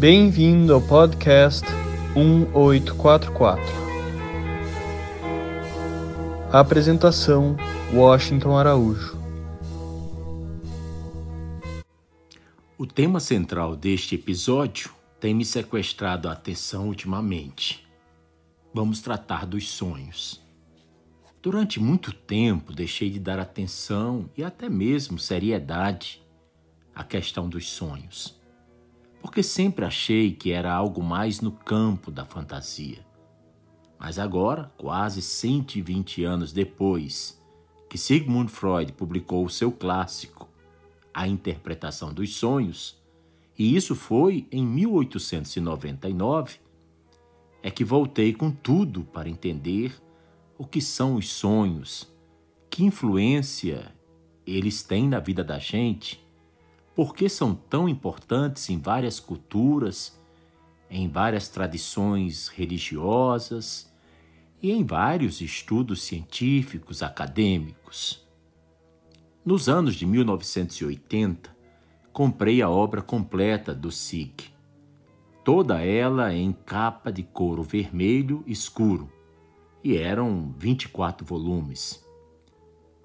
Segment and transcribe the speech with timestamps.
[0.00, 1.62] Bem-vindo ao podcast
[2.16, 3.62] 1844.
[6.50, 7.54] A apresentação:
[7.92, 9.18] Washington Araújo.
[12.78, 14.90] O tema central deste episódio
[15.20, 17.86] tem me sequestrado a atenção ultimamente.
[18.72, 20.40] Vamos tratar dos sonhos.
[21.42, 26.22] Durante muito tempo deixei de dar atenção e até mesmo seriedade
[26.94, 28.39] à questão dos sonhos
[29.20, 33.04] porque sempre achei que era algo mais no campo da fantasia.
[33.98, 37.38] Mas agora, quase 120 anos depois
[37.88, 40.48] que Sigmund Freud publicou o seu clássico,
[41.12, 42.96] A Interpretação dos Sonhos,
[43.58, 46.60] e isso foi em 1899,
[47.62, 49.92] é que voltei com tudo para entender
[50.56, 52.08] o que são os sonhos,
[52.70, 53.92] que influência
[54.46, 56.24] eles têm na vida da gente
[57.00, 60.20] por que são tão importantes em várias culturas,
[60.90, 63.90] em várias tradições religiosas
[64.60, 68.28] e em vários estudos científicos acadêmicos.
[69.42, 71.56] Nos anos de 1980,
[72.12, 74.52] comprei a obra completa do SIG,
[75.42, 79.10] toda ela em capa de couro vermelho escuro,
[79.82, 82.04] e eram 24 volumes.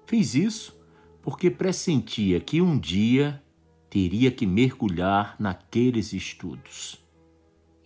[0.04, 0.78] Fiz isso
[1.22, 3.42] porque pressentia que um dia
[3.88, 7.00] teria que mergulhar naqueles estudos.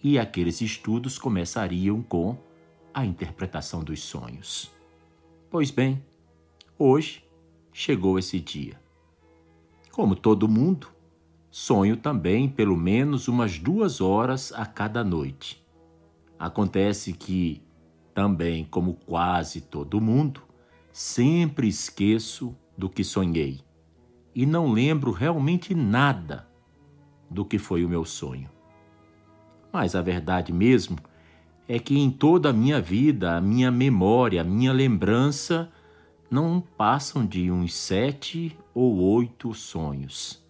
[0.03, 2.37] E aqueles estudos começariam com
[2.93, 4.71] a interpretação dos sonhos.
[5.51, 6.03] Pois bem,
[6.79, 7.25] hoje
[7.73, 8.81] chegou esse dia.
[9.93, 10.89] Como todo mundo,
[11.51, 15.63] sonho também pelo menos umas duas horas a cada noite.
[16.39, 17.63] Acontece que,
[18.15, 20.43] também como quase todo mundo,
[20.91, 23.61] sempre esqueço do que sonhei
[24.35, 26.49] e não lembro realmente nada
[27.29, 28.49] do que foi o meu sonho.
[29.73, 30.99] Mas a verdade mesmo
[31.69, 35.71] é que em toda a minha vida, a minha memória, a minha lembrança
[36.31, 40.45] não passam de uns sete ou oito sonhos.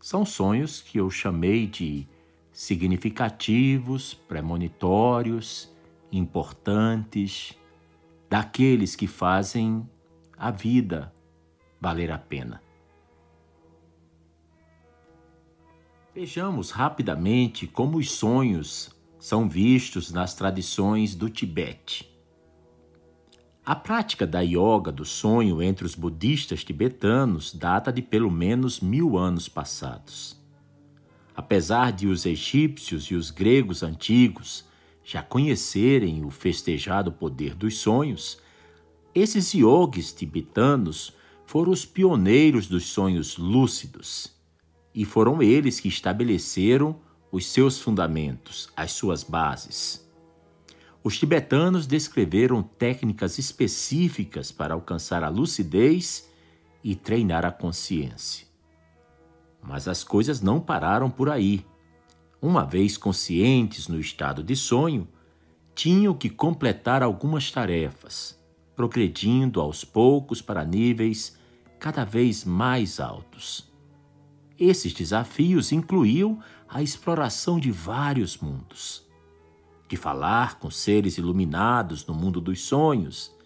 [0.00, 2.08] São sonhos que eu chamei de
[2.52, 5.72] significativos, premonitórios,
[6.10, 7.56] importantes,
[8.28, 9.88] daqueles que fazem
[10.36, 11.12] a vida
[11.80, 12.60] valer a pena.
[16.14, 22.06] Vejamos rapidamente como os sonhos são vistos nas tradições do Tibete.
[23.64, 29.16] A prática da yoga do sonho entre os budistas tibetanos data de pelo menos mil
[29.16, 30.38] anos passados.
[31.34, 34.66] Apesar de os egípcios e os gregos antigos
[35.02, 38.38] já conhecerem o festejado poder dos sonhos,
[39.14, 44.41] esses yogis tibetanos foram os pioneiros dos sonhos lúcidos
[44.94, 46.96] e foram eles que estabeleceram
[47.30, 50.06] os seus fundamentos, as suas bases.
[51.02, 56.30] Os tibetanos descreveram técnicas específicas para alcançar a lucidez
[56.84, 58.46] e treinar a consciência.
[59.60, 61.64] Mas as coisas não pararam por aí.
[62.40, 65.08] Uma vez conscientes no estado de sonho,
[65.74, 68.38] tinham que completar algumas tarefas,
[68.76, 71.36] progredindo aos poucos para níveis
[71.78, 73.71] cada vez mais altos.
[74.64, 79.04] Esses desafios incluíam a exploração de vários mundos,
[79.88, 83.36] de falar com seres iluminados no mundo dos sonhos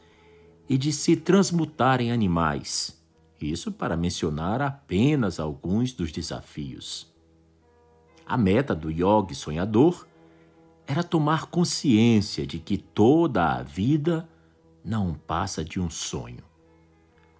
[0.69, 3.03] e de se transmutar em animais.
[3.41, 7.10] Isso para mencionar apenas alguns dos desafios.
[8.27, 10.06] A meta do yogi sonhador
[10.87, 14.28] era tomar consciência de que toda a vida
[14.84, 16.44] não passa de um sonho.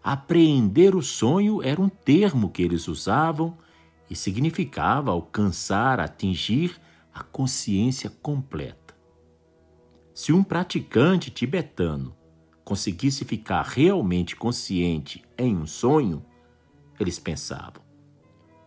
[0.03, 3.55] Apreender o sonho era um termo que eles usavam
[4.09, 6.81] e significava alcançar, atingir
[7.13, 8.95] a consciência completa.
[10.15, 12.17] Se um praticante tibetano
[12.65, 16.25] conseguisse ficar realmente consciente em um sonho,
[16.99, 17.83] eles pensavam,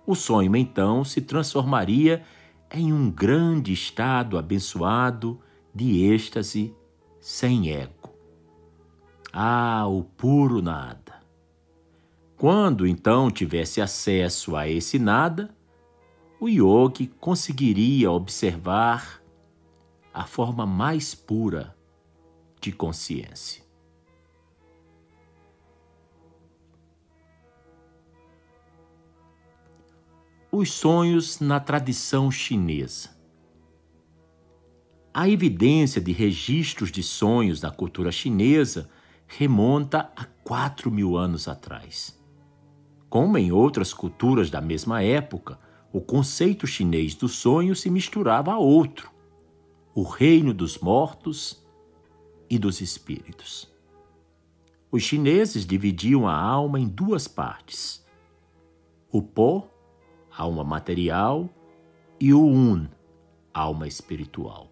[0.06, 2.24] o sonho então se transformaria
[2.72, 5.40] em um grande estado abençoado
[5.74, 6.76] de êxtase
[7.20, 8.14] sem ego.
[9.32, 11.09] Ah, o puro nada!
[12.40, 15.54] Quando então tivesse acesso a esse nada,
[16.40, 19.22] o yogi conseguiria observar
[20.14, 21.76] a forma mais pura
[22.62, 23.62] de consciência.
[30.50, 33.10] Os sonhos na tradição chinesa.
[35.14, 38.90] A evidência de registros de sonhos na cultura chinesa
[39.28, 42.18] remonta a quatro mil anos atrás.
[43.10, 45.60] Como em outras culturas da mesma época,
[45.92, 49.10] o conceito chinês do sonho se misturava a outro,
[49.96, 51.66] o reino dos mortos
[52.48, 53.68] e dos espíritos.
[54.92, 58.06] Os chineses dividiam a alma em duas partes:
[59.12, 59.68] o pó,
[60.36, 61.50] alma material,
[62.20, 62.88] e o un,
[63.52, 64.72] alma espiritual.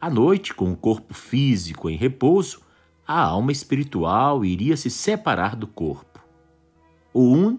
[0.00, 2.60] À noite, com o corpo físico em repouso,
[3.06, 6.20] a alma espiritual iria se separar do corpo.
[7.12, 7.58] O un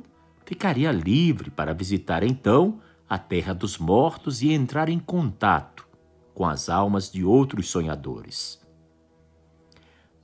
[0.50, 5.88] ficaria livre para visitar então a terra dos mortos e entrar em contato
[6.34, 8.60] com as almas de outros sonhadores.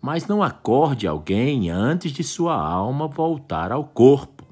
[0.01, 4.47] Mas não acorde alguém antes de sua alma voltar ao corpo.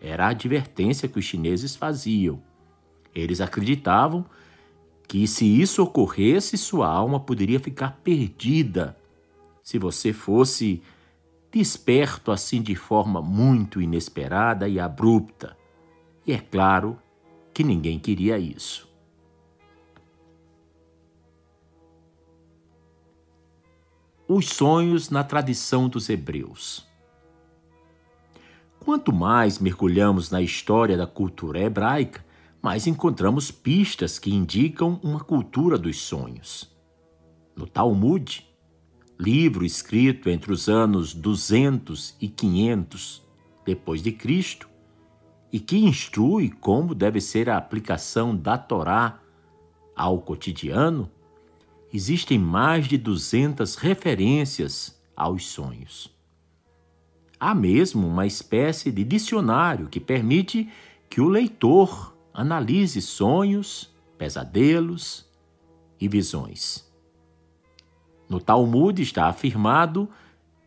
[0.00, 2.42] Era a advertência que os chineses faziam.
[3.14, 4.24] Eles acreditavam
[5.06, 8.96] que, se isso ocorresse, sua alma poderia ficar perdida
[9.62, 10.82] se você fosse
[11.56, 15.56] desperto assim de forma muito inesperada e abrupta.
[16.26, 16.98] E é claro
[17.54, 18.86] que ninguém queria isso.
[24.28, 26.86] Os sonhos na tradição dos hebreus.
[28.78, 32.22] Quanto mais mergulhamos na história da cultura hebraica,
[32.60, 36.70] mais encontramos pistas que indicam uma cultura dos sonhos.
[37.56, 38.45] No Talmud,
[39.18, 43.22] livro escrito entre os anos 200 e 500
[43.64, 44.68] depois de Cristo,
[45.52, 49.20] e que instrui como deve ser a aplicação da Torá
[49.94, 51.10] ao cotidiano,
[51.92, 56.14] existem mais de 200 referências aos sonhos.
[57.40, 60.68] Há mesmo uma espécie de dicionário que permite
[61.08, 65.26] que o leitor analise sonhos, pesadelos
[66.00, 66.85] e visões.
[68.28, 70.08] No Talmud está afirmado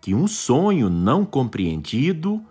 [0.02, 2.44] que um sonho não compreendido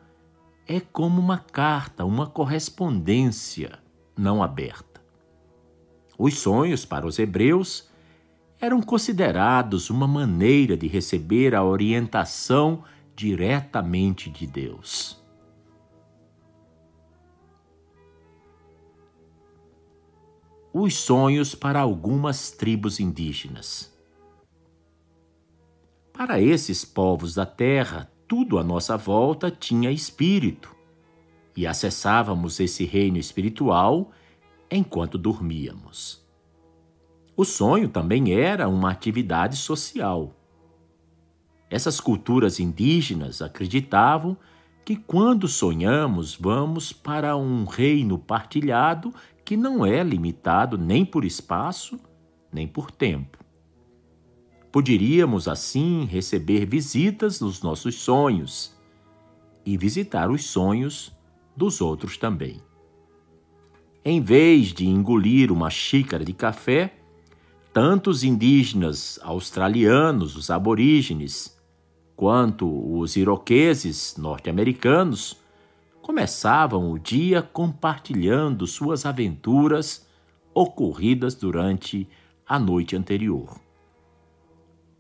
[0.67, 3.79] é como uma carta, uma correspondência
[4.17, 5.03] não aberta.
[6.19, 7.89] Os sonhos, para os hebreus,
[8.61, 12.85] eram considerados uma maneira de receber a orientação
[13.17, 15.23] diretamente de Deus.
[20.73, 23.98] Os sonhos para algumas tribos indígenas.
[26.19, 30.75] Para esses povos da terra, tudo à nossa volta tinha espírito,
[31.57, 34.11] e acessávamos esse reino espiritual
[34.69, 36.27] enquanto dormíamos.
[37.37, 40.35] O sonho também era uma atividade social.
[41.71, 44.37] Essas culturas indígenas acreditavam
[44.85, 49.15] que quando sonhamos vamos para um reino partilhado
[49.45, 51.97] que não é limitado nem por espaço,
[52.53, 53.38] nem por tempo.
[54.71, 58.77] Poderíamos, assim, receber visitas nos nossos sonhos
[59.65, 61.13] e visitar os sonhos
[61.57, 62.61] dos outros também.
[64.05, 66.95] Em vez de engolir uma xícara de café,
[67.73, 71.57] tanto os indígenas australianos, os aborígenes,
[72.17, 72.67] quanto
[72.99, 75.37] os iroqueses norte-americanos
[76.03, 80.07] começavam o dia compartilhando suas aventuras
[80.55, 82.09] ocorridas durante
[82.47, 83.68] a noite anterior.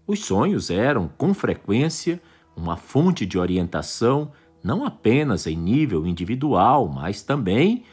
[0.08, 2.18] Os sonhos eram, com frequência,
[2.56, 4.32] uma fonte de orientação
[4.64, 7.84] não apenas em nível individual, mas também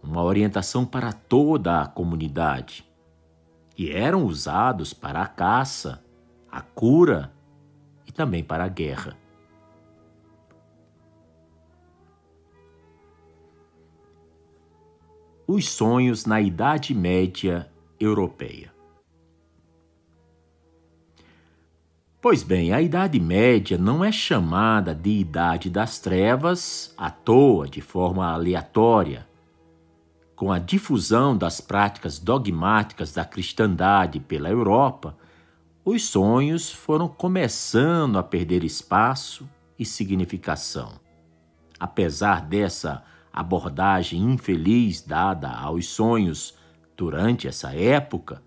[0.00, 2.88] uma orientação para toda a comunidade.
[3.76, 6.04] E eram usados para a caça,
[6.48, 7.32] a cura
[8.06, 9.16] e também para a guerra.
[15.48, 17.68] Os sonhos na Idade Média
[17.98, 18.75] Europeia.
[22.28, 27.80] Pois bem, a Idade Média não é chamada de Idade das Trevas à toa, de
[27.80, 29.24] forma aleatória.
[30.34, 35.16] Com a difusão das práticas dogmáticas da cristandade pela Europa,
[35.84, 40.98] os sonhos foram começando a perder espaço e significação.
[41.78, 46.58] Apesar dessa abordagem infeliz dada aos sonhos
[46.96, 48.42] durante essa época,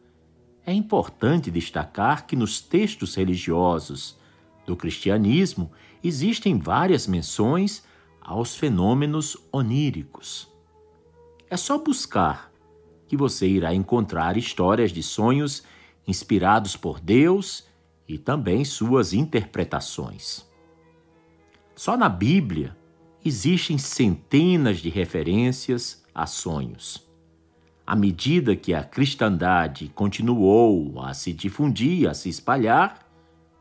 [0.65, 4.17] é importante destacar que nos textos religiosos
[4.65, 5.71] do cristianismo
[6.03, 7.83] existem várias menções
[8.21, 10.47] aos fenômenos oníricos.
[11.49, 12.51] É só buscar
[13.07, 15.63] que você irá encontrar histórias de sonhos
[16.07, 17.65] inspirados por Deus
[18.07, 20.45] e também suas interpretações.
[21.75, 22.77] Só na Bíblia
[23.25, 27.08] existem centenas de referências a sonhos
[27.89, 32.99] à medida que a cristandade continuou a se difundir, a se espalhar,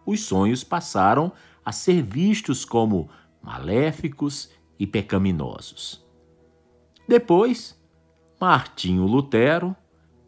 [0.04, 1.32] os sonhos passaram
[1.64, 3.08] a ser vistos como
[3.40, 6.06] maléficos e pecaminosos.
[7.08, 7.74] Depois,
[8.38, 9.74] Martinho Lutero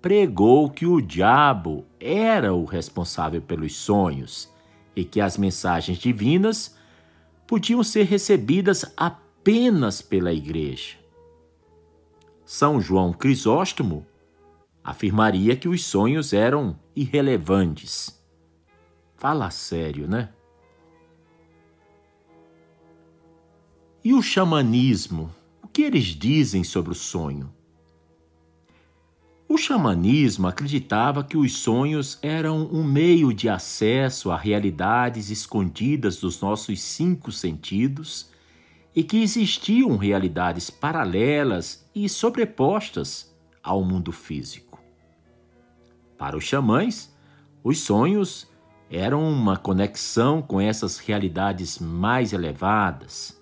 [0.01, 4.49] pregou que o diabo era o responsável pelos sonhos
[4.97, 6.75] e que as mensagens divinas
[7.47, 11.00] podiam ser recebidas apenas pela igreja.
[12.53, 14.05] São João Crisóstomo
[14.83, 18.21] afirmaria que os sonhos eram irrelevantes.
[19.15, 20.31] Fala sério, né?
[24.05, 25.33] E o xamanismo?
[25.63, 27.55] O que eles dizem sobre o sonho?
[29.49, 36.41] O xamanismo acreditava que os sonhos eram um meio de acesso a realidades escondidas dos
[36.41, 38.30] nossos cinco sentidos
[38.95, 44.81] e que existiam realidades paralelas e sobrepostas ao mundo físico.
[46.19, 47.15] Para os xamãs,
[47.63, 48.51] os sonhos
[48.91, 53.41] eram uma conexão com essas realidades mais elevadas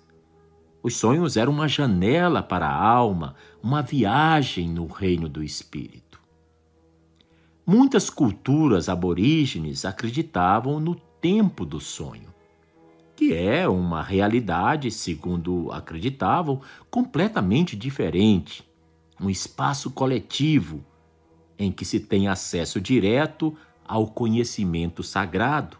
[0.81, 6.19] os sonhos eram uma janela para a alma, uma viagem no reino do espírito.
[7.65, 12.28] Muitas culturas aborígenes acreditavam no tempo do sonho,
[13.19, 18.65] que é uma realidade, segundo acreditavam, completamente diferente,
[19.19, 20.85] um espaço coletivo
[21.57, 23.53] em que se tem acesso direto
[23.85, 25.77] ao conhecimento sagrado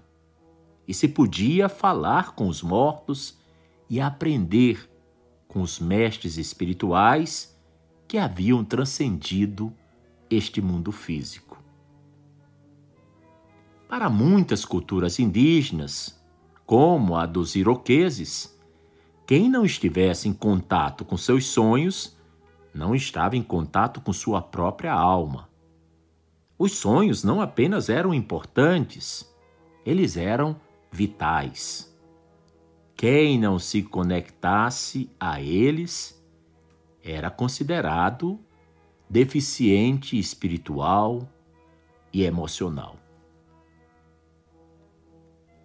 [0.85, 3.37] e se podia falar com os mortos
[3.89, 4.91] e aprender
[5.47, 7.57] com os mestres espirituais
[8.05, 9.73] que haviam transcendido
[10.29, 11.57] este mundo físico.
[13.87, 16.18] Para muitas culturas indígenas,
[16.69, 18.55] como a dos iroqueses,
[19.25, 22.15] quem não estivesse em contato com seus sonhos
[22.71, 25.49] não estava em contato com sua própria alma.
[26.59, 29.27] Os sonhos não apenas eram importantes,
[29.83, 30.61] eles eram
[30.91, 31.91] vitais.
[32.95, 36.23] Quem não se conectasse a eles
[37.03, 38.39] era considerado
[39.09, 41.27] deficiente espiritual
[42.13, 42.98] e emocional.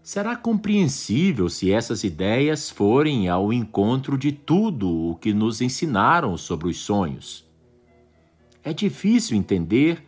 [0.05, 6.69] Será compreensível se essas ideias forem ao encontro de tudo o que nos ensinaram sobre
[6.69, 7.49] os sonhos.
[8.63, 10.05] É difícil entender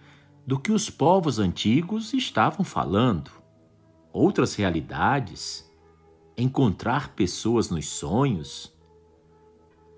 [0.46, 3.30] do que os povos antigos estavam falando.
[4.12, 5.66] Outras realidades
[6.36, 8.70] encontrar pessoas nos sonhos?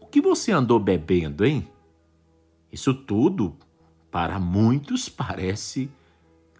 [0.00, 1.68] O que você andou bebendo, hein?
[2.70, 3.56] Isso tudo,
[4.12, 5.90] para muitos, parece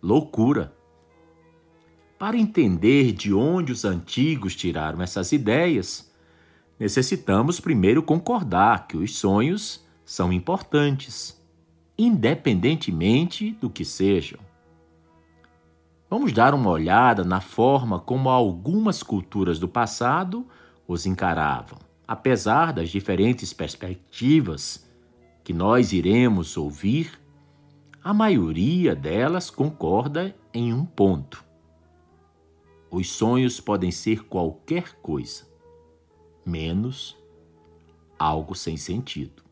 [0.03, 0.77] loucura.
[2.19, 6.13] Para entender de onde os antigos tiraram essas ideias,
[6.77, 11.41] necessitamos primeiro concordar que os sonhos são importantes,
[11.97, 14.41] independentemente do que sejam.
[16.11, 20.45] Vamos dar uma olhada na forma como algumas culturas do passado
[20.89, 24.91] os encaravam, apesar das diferentes perspectivas
[25.45, 27.13] que nós iremos ouvir.
[28.03, 31.48] A maioria delas concorda em um ponto.
[32.91, 35.47] Os sonhos podem ser qualquer coisa,
[36.45, 37.17] menos
[38.19, 39.43] algo sem sentido.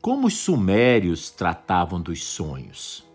[0.00, 3.06] Como os sumérios tratavam dos sonhos?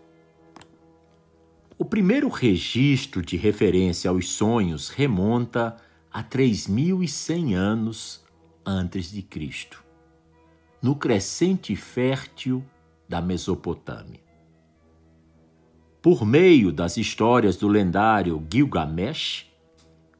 [1.76, 5.76] O primeiro registro de referência aos sonhos remonta
[6.10, 8.24] a 3100 anos
[8.64, 9.84] antes de Cristo,
[10.80, 12.64] no crescente fértil
[13.08, 14.27] da Mesopotâmia.
[16.00, 19.46] Por meio das histórias do lendário Gilgamesh,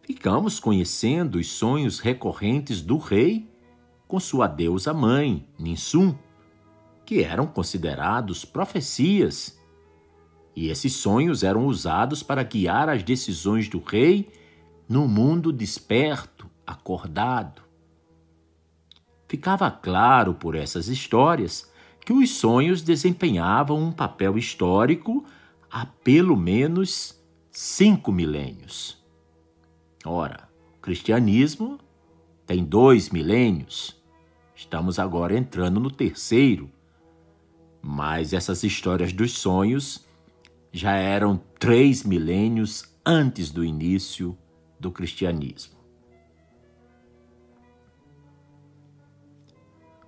[0.03, 3.49] ficamos conhecendo os sonhos recorrentes do rei
[4.07, 6.15] com sua deusa mãe, Ninsum
[7.09, 9.59] que eram considerados profecias.
[10.55, 14.31] E esses sonhos eram usados para guiar as decisões do rei
[14.87, 17.63] no mundo desperto, acordado.
[19.27, 21.73] Ficava claro por essas histórias
[22.05, 25.25] que os sonhos desempenhavam um papel histórico
[25.71, 27.19] há pelo menos
[27.51, 29.03] cinco milênios.
[30.05, 31.79] Ora, o cristianismo
[32.47, 33.97] tem dois milênios.
[34.55, 36.71] Estamos agora entrando no terceiro.
[37.83, 40.07] Mas essas histórias dos sonhos
[40.73, 44.37] já eram três milênios antes do início
[44.79, 45.79] do cristianismo.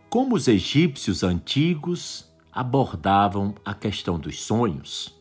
[0.09, 5.20] Como os egípcios antigos abordavam a questão dos sonhos?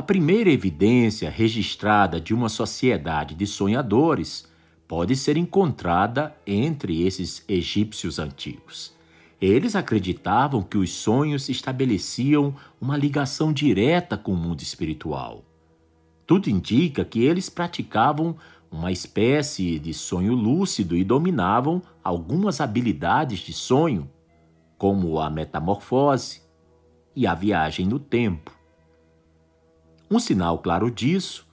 [0.00, 4.48] A primeira evidência registrada de uma sociedade de sonhadores
[4.88, 8.94] pode ser encontrada entre esses egípcios antigos.
[9.38, 15.44] Eles acreditavam que os sonhos estabeleciam uma ligação direta com o mundo espiritual.
[16.26, 18.38] Tudo indica que eles praticavam
[18.70, 24.10] uma espécie de sonho lúcido e dominavam algumas habilidades de sonho,
[24.78, 26.40] como a metamorfose
[27.14, 28.59] e a viagem no tempo.
[30.12, 31.46] Um sinal claro disso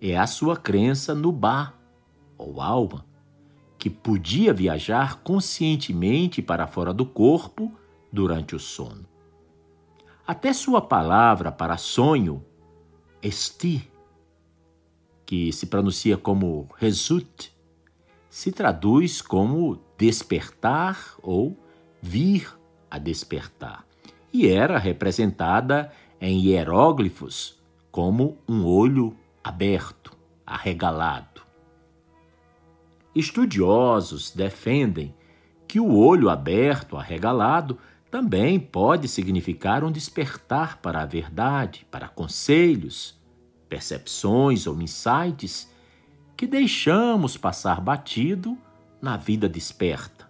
[0.00, 1.74] é a sua crença no Ba,
[2.38, 3.04] ou alma,
[3.76, 7.74] que podia viajar conscientemente para fora do corpo
[8.12, 9.04] durante o sono.
[10.24, 12.44] Até sua palavra para sonho,
[13.20, 13.90] esti,
[15.26, 17.52] que se pronuncia como resut,
[18.28, 21.58] se traduz como despertar ou
[22.00, 22.56] vir
[22.88, 23.84] a despertar,
[24.32, 27.59] e era representada em hieróglifos
[27.90, 30.16] como um olho aberto,
[30.46, 31.42] arregalado.
[33.14, 35.14] Estudiosos defendem
[35.66, 37.78] que o olho aberto, arregalado,
[38.10, 43.18] também pode significar um despertar para a verdade, para conselhos,
[43.68, 45.70] percepções ou insights
[46.36, 48.58] que deixamos passar batido
[49.00, 50.28] na vida desperta.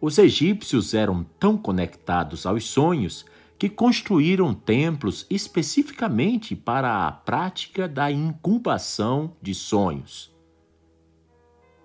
[0.00, 3.26] Os egípcios eram tão conectados aos sonhos
[3.60, 10.34] que construíram templos especificamente para a prática da incubação de sonhos.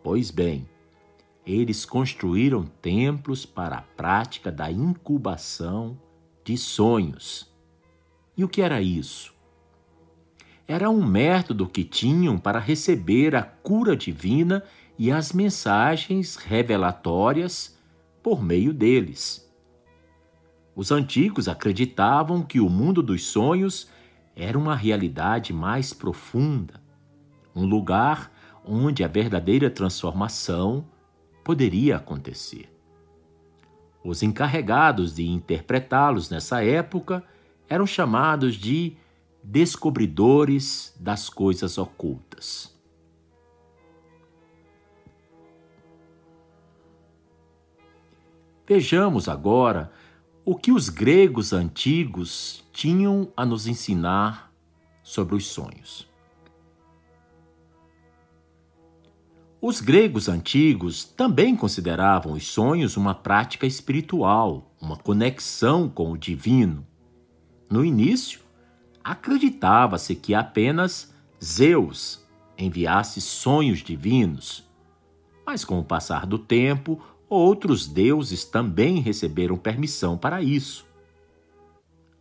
[0.01, 0.69] Pois bem,
[1.45, 5.99] eles construíram templos para a prática da incubação
[6.45, 7.53] de sonhos.
[8.37, 9.35] E o que era isso?
[10.65, 14.63] Era um método que tinham para receber a cura divina
[14.97, 17.77] e as mensagens revelatórias
[18.23, 19.44] por meio deles.
[20.75, 23.89] Os antigos acreditavam que o mundo dos sonhos
[24.35, 26.81] era uma realidade mais profunda,
[27.55, 28.29] um lugar
[28.65, 30.85] onde a verdadeira transformação
[31.43, 32.69] poderia acontecer.
[34.03, 37.23] Os encarregados de interpretá-los nessa época
[37.69, 38.97] eram chamados de
[39.41, 42.75] descobridores das coisas ocultas.
[48.67, 49.91] Vejamos agora
[50.45, 54.53] o que os gregos antigos tinham a nos ensinar
[55.01, 56.07] sobre os sonhos.
[59.59, 66.85] Os gregos antigos também consideravam os sonhos uma prática espiritual, uma conexão com o divino.
[67.67, 68.41] No início,
[69.03, 71.11] acreditava-se que apenas
[71.43, 72.23] Zeus
[72.55, 74.63] enviasse sonhos divinos,
[75.43, 77.01] mas com o passar do tempo,
[77.35, 80.85] Outros deuses também receberam permissão para isso.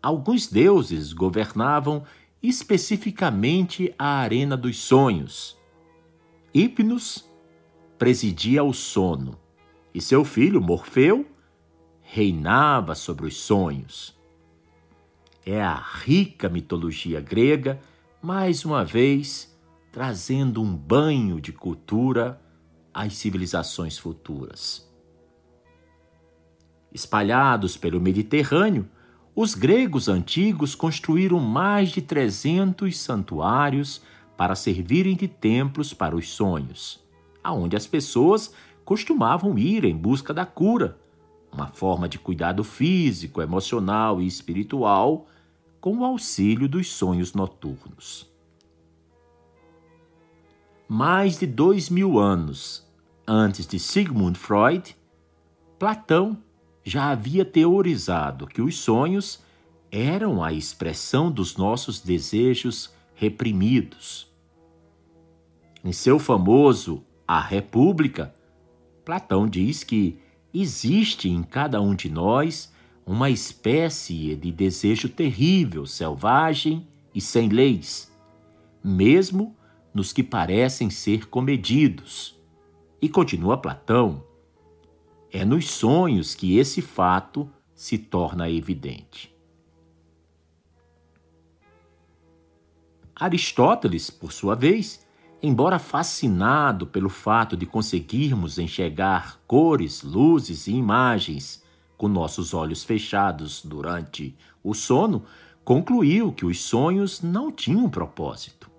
[0.02, 2.02] Alguns deuses governavam
[2.42, 5.56] especificamente a arena dos sonhos.
[6.52, 7.24] Hipnos
[7.96, 9.38] presidia o sono
[9.94, 11.24] e seu filho Morfeu
[12.02, 14.18] reinava sobre os sonhos.
[15.46, 17.80] É a rica mitologia grega,
[18.20, 19.56] mais uma vez,
[19.92, 22.42] trazendo um banho de cultura
[22.92, 24.92] às civilizações futuras.
[26.94, 28.88] Espalhados pelo Mediterrâneo,
[29.34, 34.00] os gregos antigos construíram mais de 300 santuários
[34.36, 37.04] para servirem de templos para os sonhos,
[37.42, 38.54] aonde as pessoas
[38.84, 40.96] costumavam ir em busca da cura,
[41.52, 45.26] uma forma de cuidado físico, emocional e espiritual
[45.80, 48.32] com o auxílio dos sonhos noturnos.
[50.88, 52.86] Mais de dois mil anos
[53.26, 54.96] antes de Sigmund Freud,
[55.76, 56.38] Platão
[56.84, 59.42] já havia teorizado que os sonhos
[59.90, 64.30] eram a expressão dos nossos desejos reprimidos.
[65.82, 68.34] Em seu famoso A República,
[69.04, 70.18] Platão diz que
[70.52, 72.72] existe em cada um de nós
[73.06, 78.10] uma espécie de desejo terrível, selvagem e sem leis,
[78.82, 79.54] mesmo
[79.92, 82.36] nos que parecem ser comedidos.
[83.00, 84.24] E continua Platão,
[85.34, 89.34] é nos sonhos que esse fato se torna evidente.
[93.16, 95.04] Aristóteles, por sua vez,
[95.42, 101.64] embora fascinado pelo fato de conseguirmos enxergar cores, luzes e imagens
[101.96, 105.24] com nossos olhos fechados durante o sono,
[105.64, 108.70] concluiu que os sonhos não tinham propósito.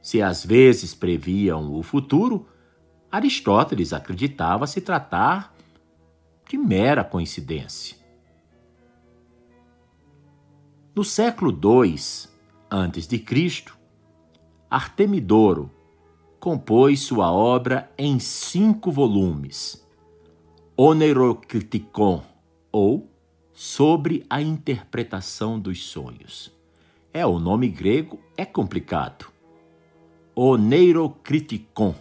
[0.00, 2.46] Se às vezes previam o futuro,
[3.10, 5.55] Aristóteles acreditava se tratar
[6.48, 7.96] de mera coincidência.
[10.94, 11.94] No século II
[12.70, 13.64] a.C.,
[14.68, 15.70] Artemidoro
[16.40, 19.86] compôs sua obra em cinco volumes,
[20.76, 22.22] Onerocriticon,
[22.70, 23.08] ou
[23.52, 26.52] Sobre a Interpretação dos Sonhos.
[27.12, 29.32] É, o nome grego é complicado.
[30.34, 31.94] oneirocriticon,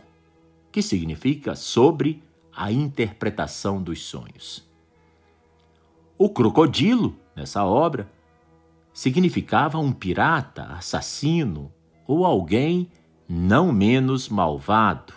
[0.69, 2.21] que significa sobre
[2.55, 4.65] a interpretação dos sonhos.
[6.17, 8.09] O crocodilo, nessa obra,
[8.93, 11.71] significava um pirata, assassino
[12.07, 12.89] ou alguém
[13.27, 15.13] não menos malvado,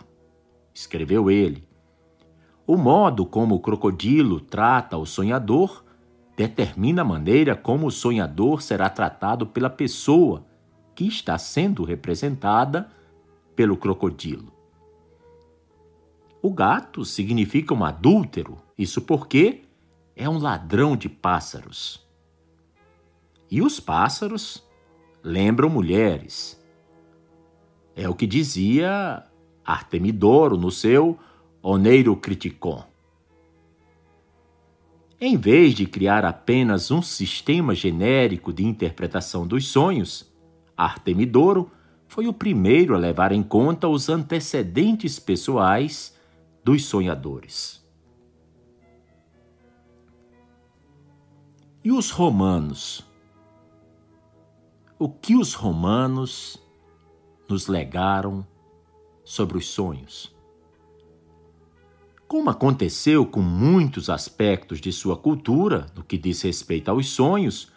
[0.74, 1.68] escreveu ele.
[2.66, 5.84] O modo como o crocodilo trata o sonhador
[6.36, 10.44] determina a maneira como o sonhador será tratado pela pessoa
[10.94, 12.88] que está sendo representada
[13.54, 14.57] pelo crocodilo.
[16.40, 19.62] O gato significa um adúltero, isso porque
[20.14, 22.06] é um ladrão de pássaros.
[23.50, 24.62] E os pássaros
[25.22, 26.62] lembram mulheres.
[27.96, 29.24] É o que dizia
[29.64, 31.18] Artemidoro no seu
[31.60, 32.84] Oneiro Criticon.
[35.20, 40.32] Em vez de criar apenas um sistema genérico de interpretação dos sonhos,
[40.76, 41.68] Artemidoro
[42.06, 46.16] foi o primeiro a levar em conta os antecedentes pessoais
[46.68, 47.82] dos sonhadores.
[51.82, 53.02] E os romanos?
[54.98, 56.62] O que os romanos
[57.48, 58.46] nos legaram
[59.24, 60.36] sobre os sonhos?
[62.26, 67.72] Como aconteceu com muitos aspectos de sua cultura, no que diz respeito aos sonhos,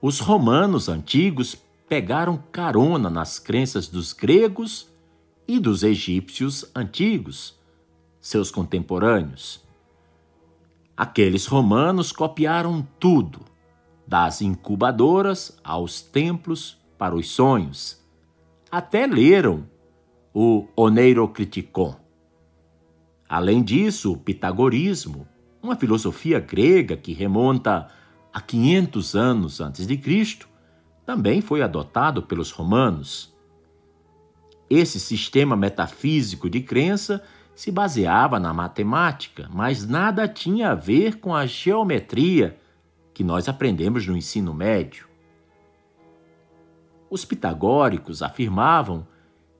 [0.00, 1.56] os romanos antigos
[1.88, 4.86] pegaram carona nas crenças dos gregos
[5.48, 7.58] e dos egípcios antigos,
[8.20, 9.64] seus contemporâneos.
[10.96, 13.40] Aqueles romanos copiaram tudo,
[14.06, 18.00] das incubadoras aos templos para os sonhos.
[18.70, 19.66] Até leram
[20.34, 22.00] o Oneirocriticon
[23.30, 25.24] Além disso, o pitagorismo,
[25.62, 27.86] uma filosofia grega que remonta
[28.32, 30.48] a 500 anos antes de Cristo,
[31.06, 33.32] também foi adotado pelos romanos.
[34.68, 37.22] Esse sistema metafísico de crença
[37.60, 42.58] se baseava na matemática, mas nada tinha a ver com a geometria
[43.12, 45.06] que nós aprendemos no ensino médio.
[47.10, 49.06] Os pitagóricos afirmavam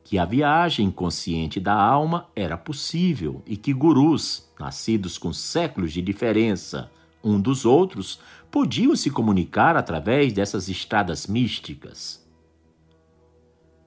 [0.03, 6.01] que a viagem consciente da alma era possível e que gurus, nascidos com séculos de
[6.01, 6.91] diferença
[7.23, 8.19] um dos outros,
[8.51, 12.27] podiam se comunicar através dessas estradas místicas.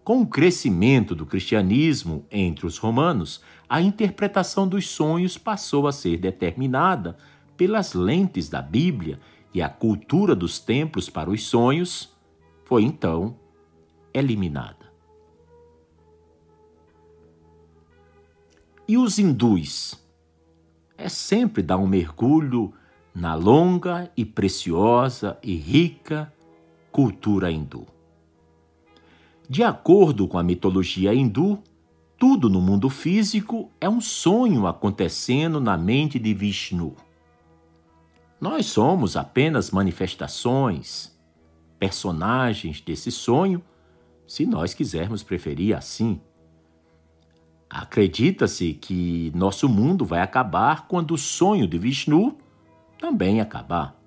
[0.04, 6.18] Com o crescimento do cristianismo entre os romanos, a interpretação dos sonhos passou a ser
[6.18, 7.18] determinada
[7.56, 9.18] pelas lentes da Bíblia
[9.54, 12.14] e a cultura dos templos para os sonhos
[12.66, 13.38] foi então
[14.14, 14.92] eliminada.
[18.86, 20.04] E os hindus?
[20.98, 22.74] É sempre dar um mergulho
[23.16, 26.34] na longa e preciosa e rica
[26.92, 27.93] cultura hindu.
[29.50, 31.62] De acordo com a mitologia hindu,
[32.18, 36.96] tudo no mundo físico é um sonho acontecendo na mente de Vishnu.
[38.40, 41.18] Nós somos apenas manifestações,
[41.78, 43.62] personagens desse sonho,
[44.26, 46.22] se nós quisermos preferir assim.
[47.70, 52.38] Acredita-se que nosso mundo vai acabar quando o sonho de Vishnu
[52.98, 54.03] também acabar.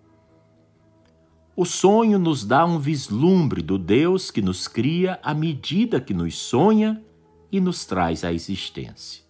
[1.57, 6.37] O sonho nos dá um vislumbre do Deus que nos cria à medida que nos
[6.37, 7.03] sonha
[7.51, 9.25] e nos traz à existência.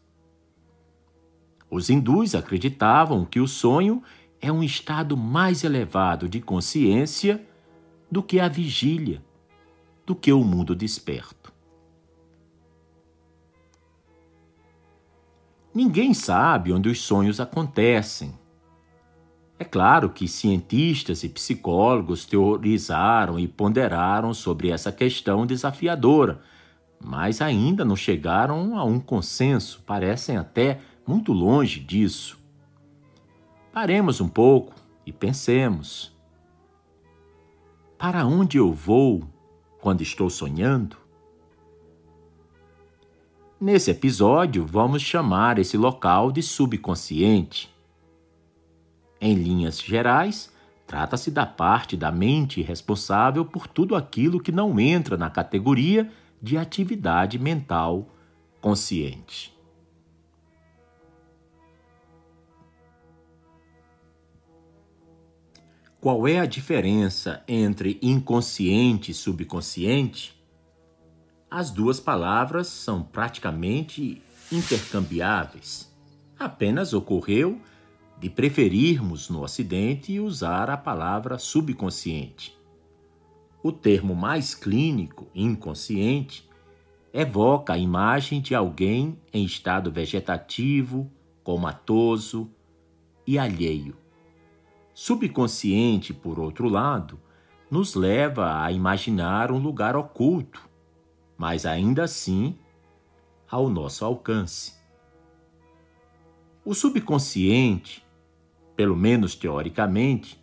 [1.71, 4.03] Os hindus acreditavam que o sonho
[4.41, 7.47] é um estado mais elevado de consciência
[8.11, 9.23] do que a vigília,
[10.05, 11.53] do que o mundo desperto.
[15.73, 18.35] Ninguém sabe onde os sonhos acontecem.
[19.59, 26.43] É claro que cientistas e psicólogos teorizaram e ponderaram sobre essa questão desafiadora,
[27.03, 32.39] mas ainda não chegaram a um consenso, parecem até muito longe disso.
[33.73, 34.75] Paremos um pouco
[35.07, 36.15] e pensemos:
[37.97, 39.23] para onde eu vou
[39.81, 40.99] quando estou sonhando?
[43.59, 47.75] Nesse episódio, vamos chamar esse local de subconsciente.
[49.21, 50.53] Em linhas gerais,
[50.87, 56.57] trata-se da parte da mente responsável por tudo aquilo que não entra na categoria de
[56.57, 58.09] atividade mental
[58.61, 59.55] consciente.
[66.01, 70.37] Qual é a diferença entre inconsciente e subconsciente?
[71.51, 74.21] as duas palavras são praticamente
[74.53, 75.91] intercambiáveis.
[76.39, 77.59] Apenas ocorreu
[78.19, 82.57] de preferirmos no Ocidente usar a palavra subconsciente.
[83.63, 86.49] O termo mais clínico, inconsciente,
[87.13, 91.11] evoca a imagem de alguém em estado vegetativo,
[91.43, 92.51] comatoso
[93.27, 93.97] e alheio.
[94.95, 97.21] Subconsciente, por outro lado,
[97.71, 100.69] nos leva a imaginar um lugar oculto,
[101.37, 102.57] mas ainda assim
[103.51, 104.75] ao nosso alcance.
[106.65, 108.06] O subconsciente,
[108.77, 110.39] pelo menos teoricamente,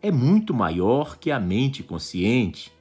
[0.00, 2.72] é muito maior que a mente consciente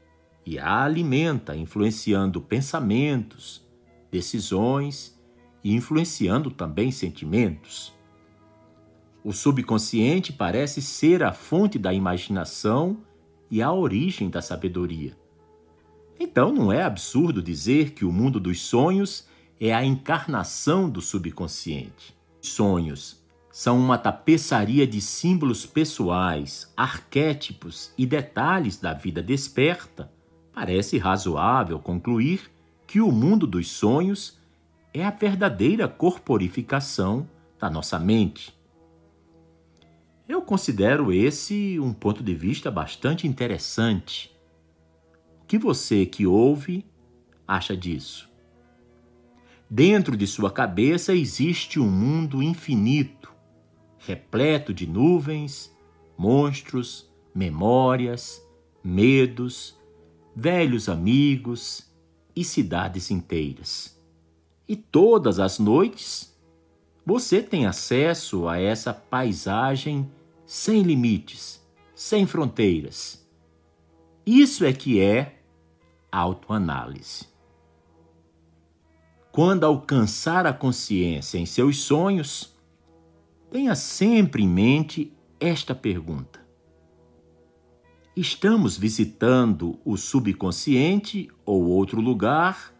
[0.46, 3.66] e a alimenta, influenciando pensamentos,
[4.10, 5.20] decisões
[5.64, 7.94] e influenciando também sentimentos.
[9.24, 12.98] O subconsciente parece ser a fonte da imaginação
[13.50, 15.18] e a origem da sabedoria.
[16.20, 19.28] Então não é absurdo dizer que o mundo dos sonhos
[19.60, 22.16] é a encarnação do subconsciente.
[22.42, 23.23] Sonhos
[23.54, 30.12] são uma tapeçaria de símbolos pessoais, arquétipos e detalhes da vida desperta
[30.52, 32.50] parece razoável concluir
[32.88, 34.40] que o mundo dos sonhos
[34.92, 38.58] é a verdadeira corporificação da nossa mente.
[40.28, 44.36] Eu considero esse um ponto de vista bastante interessante.
[45.44, 46.84] O que você que ouve
[47.48, 48.34] acha disso?
[49.70, 53.23] Dentro de sua cabeça existe um mundo infinito,
[54.06, 55.76] repleto de nuvens,
[56.18, 58.42] monstros, memórias,
[58.84, 59.78] medos
[60.36, 61.84] velhos amigos
[62.36, 64.00] e cidades inteiras.
[64.68, 66.34] E todas as noites
[67.06, 70.10] você tem acesso a essa paisagem
[70.46, 71.62] sem limites,
[71.94, 73.28] sem fronteiras.
[74.26, 75.42] Isso é que é
[76.12, 77.28] autoanálise.
[79.32, 82.53] Quando alcançar a consciência em seus sonhos,
[83.54, 86.44] tenha sempre em mente esta pergunta:
[88.18, 92.74] Estamos visitando o subconsciente ou outro lugar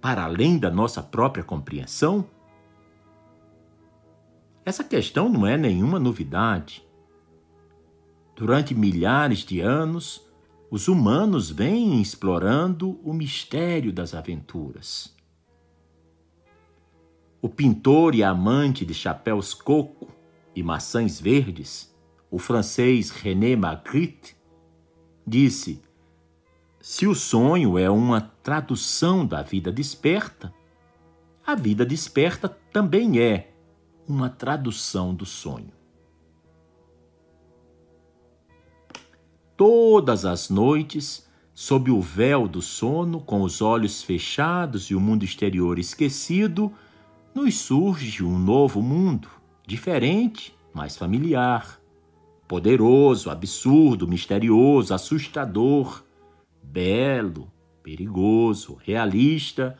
[0.00, 2.28] para além da nossa própria compreensão?
[4.64, 6.84] Essa questão não é nenhuma novidade.
[8.34, 10.26] Durante milhares de anos,
[10.68, 15.16] os humanos vêm explorando o mistério das aventuras.
[17.40, 20.08] O pintor e amante de chapéus coco
[20.56, 21.94] e maçãs verdes,
[22.28, 24.36] o francês René Magritte,
[25.24, 25.80] disse:
[26.80, 30.52] Se o sonho é uma tradução da vida desperta,
[31.46, 33.52] a vida desperta também é
[34.06, 35.72] uma tradução do sonho.
[39.56, 45.24] Todas as noites, sob o véu do sono, com os olhos fechados e o mundo
[45.24, 46.72] exterior esquecido,
[47.34, 49.28] nos surge um novo mundo,
[49.66, 51.78] diferente, mais familiar
[52.48, 56.02] poderoso, absurdo, misterioso, assustador,
[56.62, 59.78] belo, perigoso, realista,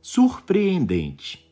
[0.00, 1.46] surpreendente.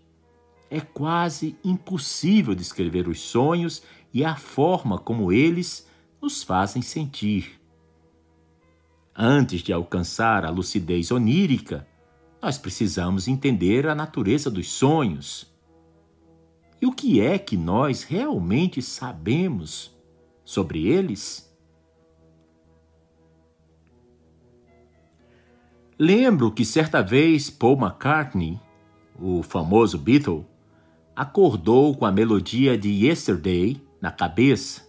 [0.71, 5.87] É quase impossível descrever os sonhos e a forma como eles
[6.21, 7.61] nos fazem sentir.
[9.15, 11.87] Antes de alcançar a lucidez onírica,
[12.45, 15.51] nós precisamos entender a natureza dos sonhos.
[16.79, 19.97] E o que é que nós realmente sabemos
[20.45, 21.51] sobre eles?
[25.99, 28.61] Lembro que certa vez Paul McCartney,
[29.19, 30.45] o famoso Beatle,
[31.17, 34.87] acordou com a melodia de Yesterday na cabeça.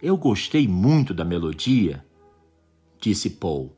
[0.00, 2.02] Eu gostei muito da melodia,
[2.98, 3.75] disse Paul,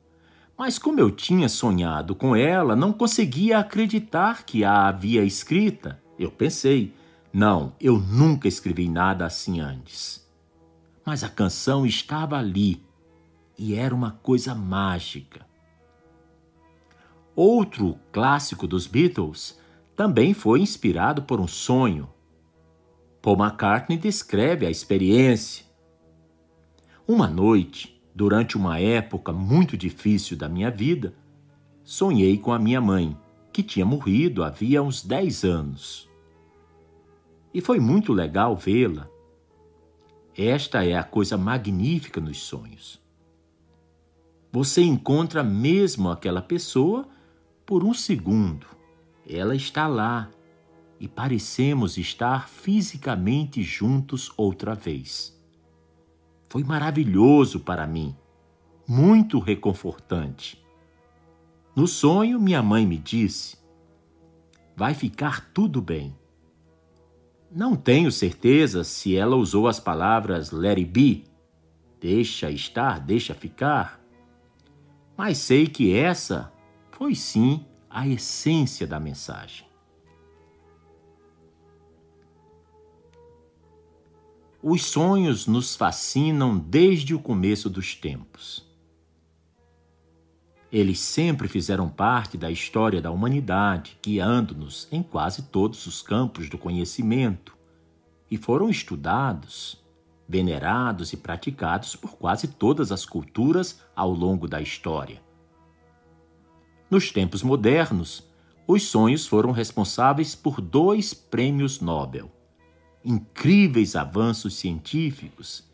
[0.59, 6.03] mas como eu tinha sonhado com ela, não conseguia acreditar que a havia escrita.
[6.18, 6.92] Eu pensei,
[7.33, 10.29] não, eu nunca escrevi nada assim antes
[11.09, 12.85] mas a canção estava ali
[13.59, 15.47] e era uma coisa mágica.
[17.35, 19.59] Outro clássico dos Beatles
[19.97, 22.11] também foi inspirado por um sonho.
[23.23, 25.64] Paul McCartney descreve a experiência.
[27.07, 31.14] Uma noite, durante uma época muito difícil da minha vida,
[31.85, 33.16] sonhei com a minha mãe,
[33.52, 36.11] que tinha morrido havia uns 10 anos.
[37.54, 39.09] E foi muito legal vê-la
[40.37, 43.00] esta é a coisa magnífica nos sonhos.
[44.50, 47.09] Você encontra mesmo aquela pessoa
[47.64, 48.66] por um segundo.
[49.28, 50.28] Ela está lá
[50.98, 55.38] e parecemos estar fisicamente juntos outra vez.
[56.49, 58.17] Foi maravilhoso para mim,
[58.87, 60.65] muito reconfortante.
[61.77, 63.59] No sonho, minha mãe me disse:
[64.75, 66.17] Vai ficar tudo bem.
[67.51, 71.25] Não tenho certeza se ela usou as palavras let it be,
[72.01, 74.01] deixa estar, deixa ficar,
[75.17, 76.53] mas sei que essa
[76.91, 79.67] foi sim a essência da mensagem.
[84.61, 88.66] Os sonhos nos fascinam desde o começo dos tempos.
[90.71, 96.59] Eles sempre fizeram parte da história da humanidade, guiando-nos em quase todos os campos do
[96.59, 97.57] conhecimento,
[98.29, 99.81] e foram estudados,
[100.29, 105.23] venerados e praticados por quase todas as culturas ao longo da história.
[106.90, 108.29] Nos tempos modernos,
[108.66, 112.29] os sonhos foram responsáveis por dois prêmios Nobel,
[113.09, 115.64] incríveis avanços científicos,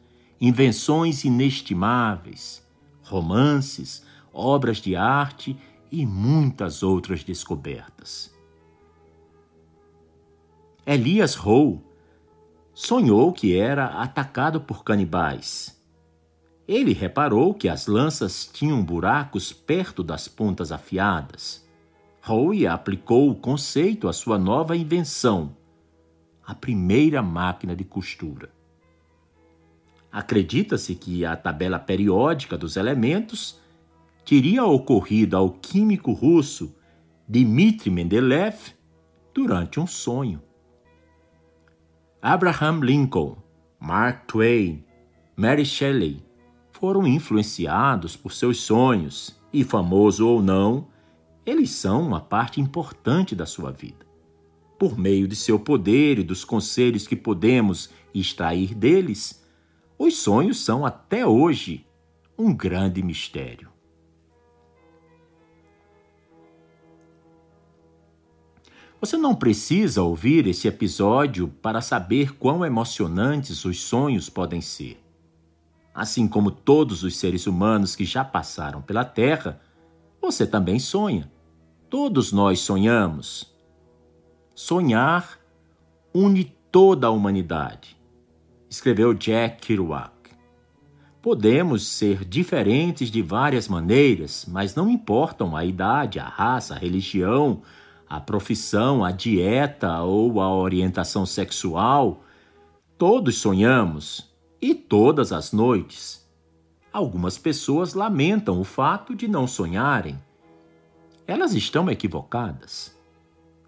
[0.40, 2.64] invenções inestimáveis,
[3.02, 5.56] romances, obras de arte
[5.90, 8.32] e muitas outras descobertas.
[10.86, 11.80] Elias Howe
[12.72, 15.76] sonhou que era atacado por canibais.
[16.68, 21.66] Ele reparou que as lanças tinham buracos perto das pontas afiadas.
[22.26, 25.56] Howe aplicou o conceito à sua nova invenção,
[26.46, 28.50] a primeira máquina de costura.
[30.10, 33.60] Acredita-se que a tabela periódica dos elementos
[34.24, 36.74] teria ocorrido ao químico russo
[37.26, 38.74] Dmitry Mendeleev
[39.32, 40.40] durante um sonho.
[42.22, 43.36] Abraham Lincoln,
[43.80, 44.84] Mark Twain,
[45.36, 46.24] Mary Shelley
[46.70, 50.88] foram influenciados por seus sonhos e, famoso ou não,
[51.44, 54.03] eles são uma parte importante da sua vida.
[54.78, 59.44] Por meio de seu poder e dos conselhos que podemos extrair deles,
[59.98, 61.86] os sonhos são até hoje
[62.36, 63.74] um grande mistério.
[69.00, 74.98] Você não precisa ouvir esse episódio para saber quão emocionantes os sonhos podem ser.
[75.94, 79.60] Assim como todos os seres humanos que já passaram pela Terra,
[80.20, 81.30] você também sonha.
[81.90, 83.53] Todos nós sonhamos.
[84.54, 85.40] Sonhar
[86.14, 87.96] une toda a humanidade,
[88.70, 90.12] escreveu Jack Kerouac.
[91.20, 97.62] Podemos ser diferentes de várias maneiras, mas não importam a idade, a raça, a religião,
[98.08, 102.22] a profissão, a dieta ou a orientação sexual,
[102.96, 106.24] todos sonhamos e todas as noites.
[106.92, 110.16] Algumas pessoas lamentam o fato de não sonharem.
[111.26, 112.93] Elas estão equivocadas.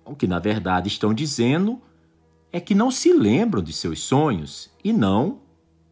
[0.07, 1.83] O que na verdade estão dizendo
[2.53, 5.41] é que não se lembram de seus sonhos e não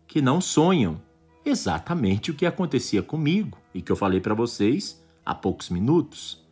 [0.06, 1.02] que não sonham.
[1.44, 6.42] Exatamente o que acontecia comigo e que eu falei para vocês há poucos minutos.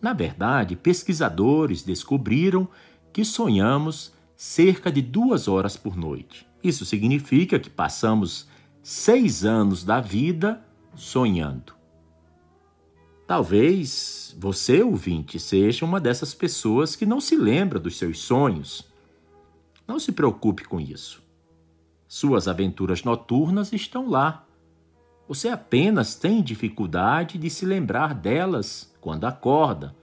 [0.00, 2.68] Na verdade, pesquisadores descobriram
[3.12, 6.46] que sonhamos cerca de duas horas por noite.
[6.62, 8.48] Isso significa que passamos
[8.80, 11.77] seis anos da vida sonhando.
[13.28, 18.90] Talvez você, ouvinte, seja uma dessas pessoas que não se lembra dos seus sonhos.
[19.86, 21.22] Não se preocupe com isso.
[22.08, 24.46] Suas aventuras noturnas estão lá.
[25.28, 29.94] Você apenas tem dificuldade de se lembrar delas quando acorda.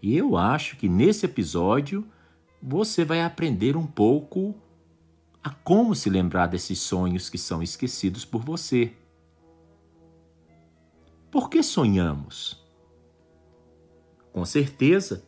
[0.00, 2.06] E eu acho que nesse episódio
[2.62, 4.54] você vai aprender um pouco
[5.42, 8.92] a como se lembrar desses sonhos que são esquecidos por você.
[11.30, 12.60] Por que sonhamos?
[14.32, 15.24] Com certeza,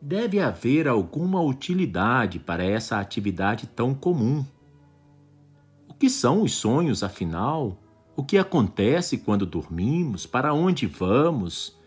[0.00, 4.44] deve haver alguma utilidade para essa atividade tão comum.
[5.86, 7.76] O que são os sonhos, afinal?
[8.16, 10.24] O que acontece quando dormimos?
[10.24, 11.78] Para onde vamos?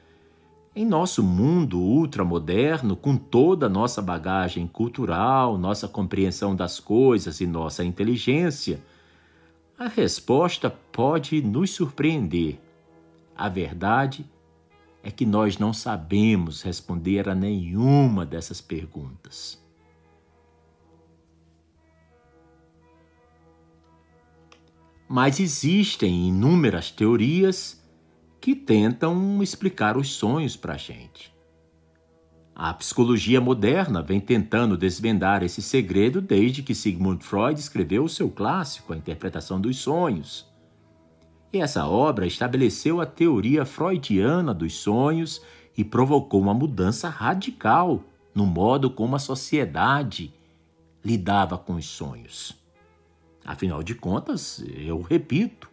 [0.76, 7.48] Em nosso mundo ultramoderno, com toda a nossa bagagem cultural, nossa compreensão das coisas e
[7.48, 8.80] nossa inteligência,
[9.80, 12.67] a resposta pode nos surpreender.
[13.38, 14.26] A verdade
[15.04, 19.64] é que nós não sabemos responder a nenhuma dessas perguntas.
[25.08, 27.80] Mas existem inúmeras teorias
[28.42, 31.32] que tentam explicar os sonhos para a gente.
[32.56, 38.32] A psicologia moderna vem tentando desvendar esse segredo desde que Sigmund Freud escreveu o seu
[38.32, 40.47] clássico, A Interpretação dos Sonhos.
[41.52, 45.42] E essa obra estabeleceu a teoria freudiana dos sonhos
[45.78, 48.02] e provocou uma mudança radical
[48.34, 50.34] no modo como a sociedade
[51.04, 52.56] lidava com os sonhos.
[53.46, 55.70] Afinal de contas, eu repito,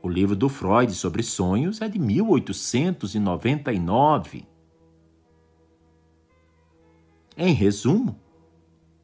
[0.00, 4.46] o livro do Freud sobre sonhos é de 1899.
[7.36, 8.16] Em resumo,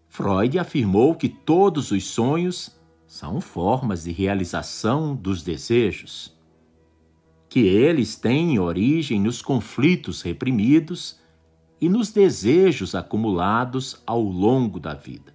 [0.08, 2.77] Freud afirmou que todos os sonhos
[3.08, 6.36] são formas de realização dos desejos.
[7.48, 11.18] que eles têm origem nos conflitos reprimidos
[11.80, 15.34] e nos desejos acumulados ao longo da vida.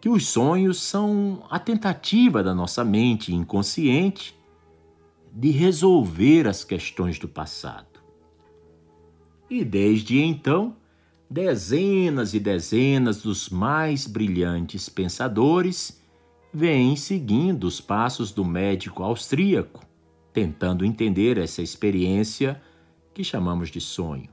[0.00, 4.38] Que os sonhos são a tentativa da nossa mente inconsciente
[5.32, 8.00] de resolver as questões do passado.
[9.50, 10.76] E desde então,
[11.28, 15.99] dezenas e dezenas dos mais brilhantes pensadores
[16.52, 19.84] vêm seguindo os passos do médico austríaco,
[20.32, 22.60] tentando entender essa experiência
[23.14, 24.28] que chamamos de sonho.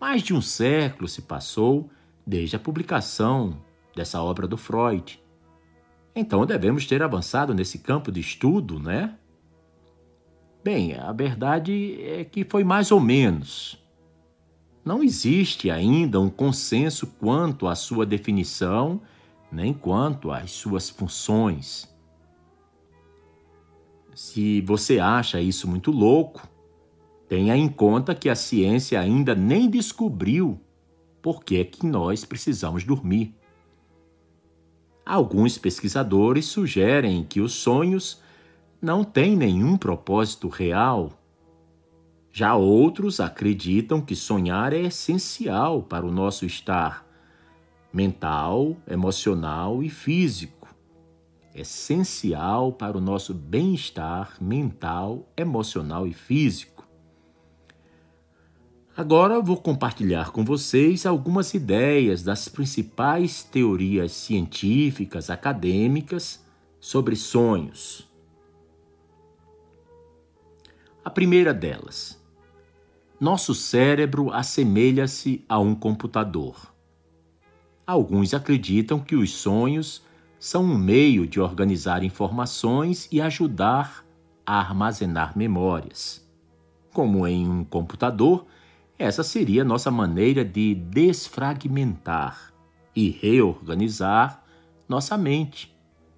[0.00, 1.90] Mais de um século se passou
[2.26, 3.58] desde a publicação
[3.94, 5.20] dessa obra do Freud.
[6.14, 9.16] Então devemos ter avançado nesse campo de estudo, né?
[10.62, 13.78] Bem, a verdade é que foi mais ou menos.
[14.84, 19.00] Não existe ainda um consenso quanto à sua definição,
[19.54, 21.88] nem quanto às suas funções.
[24.12, 26.46] Se você acha isso muito louco,
[27.28, 30.60] tenha em conta que a ciência ainda nem descobriu
[31.22, 33.34] por que é que nós precisamos dormir.
[35.06, 38.20] Alguns pesquisadores sugerem que os sonhos
[38.82, 41.12] não tem nenhum propósito real.
[42.32, 47.03] Já outros acreditam que sonhar é essencial para o nosso estar
[47.94, 50.74] mental, emocional e físico.
[51.54, 56.84] Essencial para o nosso bem-estar mental, emocional e físico.
[58.96, 66.44] Agora vou compartilhar com vocês algumas ideias das principais teorias científicas acadêmicas
[66.80, 68.10] sobre sonhos.
[71.04, 72.20] A primeira delas.
[73.20, 76.73] Nosso cérebro assemelha-se a um computador.
[77.86, 80.02] Alguns acreditam que os sonhos
[80.38, 84.04] são um meio de organizar informações e ajudar
[84.46, 86.26] a armazenar memórias.
[86.94, 88.46] Como em um computador,
[88.98, 92.54] essa seria nossa maneira de desfragmentar
[92.96, 94.42] e reorganizar
[94.88, 95.76] nossa mente,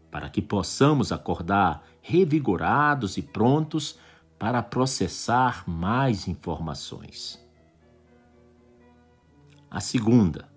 [0.08, 3.98] para que possamos acordar revigorados e prontos
[4.38, 7.44] para processar mais informações.
[9.68, 10.55] A segunda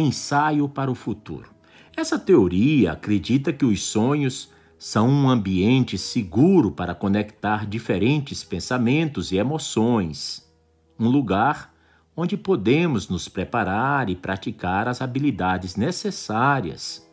[0.00, 1.50] ensaio para o futuro.
[1.96, 9.36] Essa teoria acredita que os sonhos são um ambiente seguro para conectar diferentes pensamentos e
[9.36, 10.50] emoções,
[10.98, 11.72] um lugar
[12.16, 17.08] onde podemos nos preparar e praticar as habilidades necessárias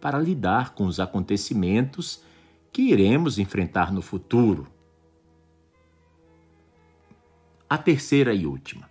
[0.00, 2.22] para lidar com os acontecimentos
[2.72, 4.68] que iremos enfrentar no futuro
[7.68, 8.88] a terceira e última: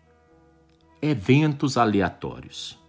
[1.02, 2.84] eventos aleatórios.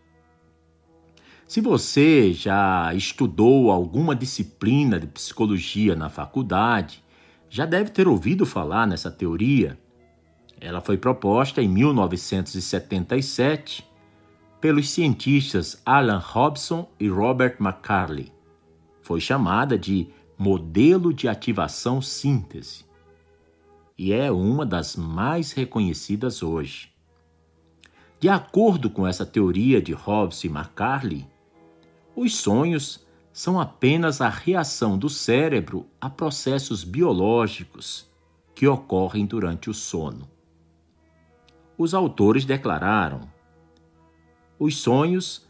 [1.47, 7.05] Se você já estudou alguma disciplina de psicologia na faculdade,
[7.49, 9.79] já deve ter ouvido falar nessa teoria.
[10.61, 13.89] Ela foi proposta em 1977
[14.61, 18.33] pelos cientistas Alan Robson e Robert McCarley.
[19.01, 22.85] Foi chamada de modelo de ativação síntese
[23.97, 26.93] e é uma das mais reconhecidas hoje.
[28.19, 31.25] De acordo com essa teoria de Hobbes e McCarley,
[32.17, 38.11] os sonhos são apenas a reação do cérebro a processos biológicos
[38.55, 40.27] que ocorrem durante o sono.
[41.77, 43.21] Os autores declararam:
[44.59, 45.47] os sonhos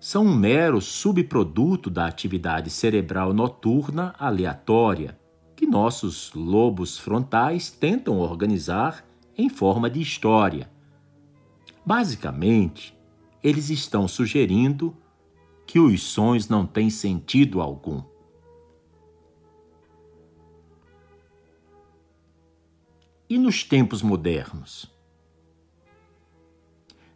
[0.00, 5.18] são um mero subproduto da atividade cerebral noturna aleatória
[5.54, 9.04] que nossos lobos frontais tentam organizar
[9.36, 10.70] em forma de história.
[11.84, 12.96] Basicamente,
[13.42, 14.96] eles estão sugerindo
[15.68, 18.02] que os sonhos não têm sentido algum.
[23.28, 24.90] E nos tempos modernos?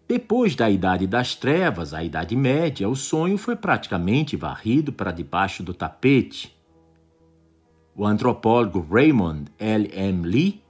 [0.07, 5.63] Depois da Idade das Trevas, a Idade Média, o sonho foi praticamente varrido para debaixo
[5.63, 6.55] do tapete
[7.95, 9.91] o antropólogo Raymond L.
[9.93, 10.27] M.
[10.27, 10.62] Lee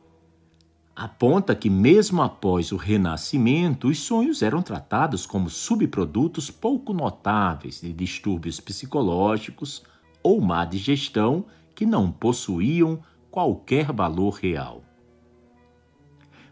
[0.95, 7.93] aponta que, mesmo após o Renascimento, os sonhos eram tratados como subprodutos pouco notáveis de
[7.93, 9.83] distúrbios psicológicos
[10.23, 14.83] ou má digestão que não possuíam qualquer valor real.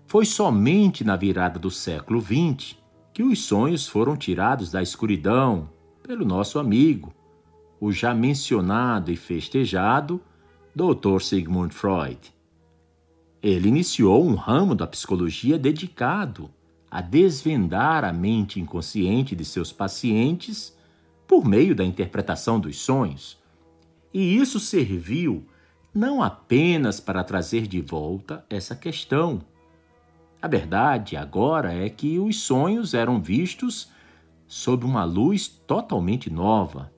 [0.07, 2.77] Foi somente na virada do século XX
[3.13, 5.69] que os sonhos foram tirados da escuridão
[6.03, 7.15] pelo nosso amigo,
[7.81, 10.21] o já mencionado e festejado
[10.75, 11.21] Dr.
[11.21, 12.40] Sigmund Freud.
[13.43, 16.51] Ele iniciou um ramo da psicologia dedicado
[16.91, 20.77] a desvendar a mente inconsciente de seus pacientes
[21.27, 23.39] por meio da interpretação dos sonhos.
[24.13, 25.47] E isso serviu
[25.95, 29.41] não apenas para trazer de volta essa questão.
[30.43, 33.91] A verdade agora é que os sonhos eram vistos
[34.47, 36.93] sob uma luz totalmente nova.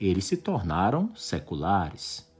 [0.00, 2.31] Eles se tornaram seculares.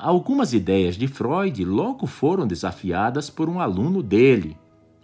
[0.00, 4.56] Algumas ideias de Freud logo foram desafiadas por um aluno dele,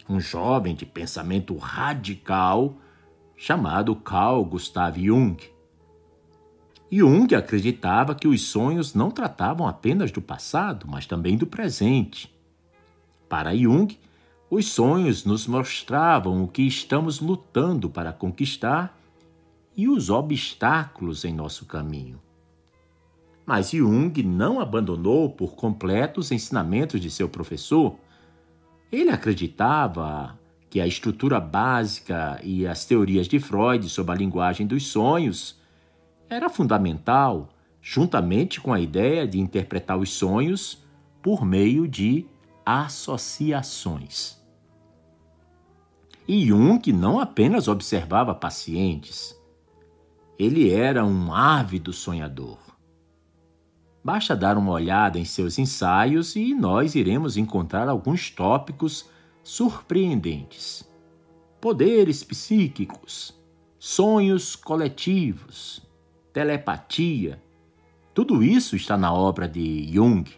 [0.07, 2.73] um jovem de pensamento radical
[3.35, 5.35] chamado Carl Gustav Jung.
[6.89, 12.33] Jung acreditava que os sonhos não tratavam apenas do passado, mas também do presente.
[13.27, 13.99] Para Jung,
[14.49, 18.97] os sonhos nos mostravam o que estamos lutando para conquistar
[19.75, 22.24] e os obstáculos em nosso caminho.
[23.45, 27.95] Mas Jung não abandonou por completo os ensinamentos de seu professor.
[28.91, 30.39] Ele acreditava
[30.69, 35.59] que a estrutura básica e as teorias de Freud sobre a linguagem dos sonhos
[36.27, 37.49] era fundamental,
[37.81, 40.83] juntamente com a ideia de interpretar os sonhos
[41.21, 42.25] por meio de
[42.65, 44.43] associações.
[46.27, 49.39] E Jung não apenas observava pacientes,
[50.37, 52.64] ele era um ávido sonhador.
[54.05, 59.09] Basta dar uma olhada em seus ensaios e nós iremos encontrar alguns tópicos
[59.43, 60.87] surpreendentes.
[61.59, 63.35] Poderes psíquicos,
[63.79, 65.81] sonhos coletivos,
[66.31, 67.41] telepatia.
[68.13, 70.31] Tudo isso está na obra de Jung.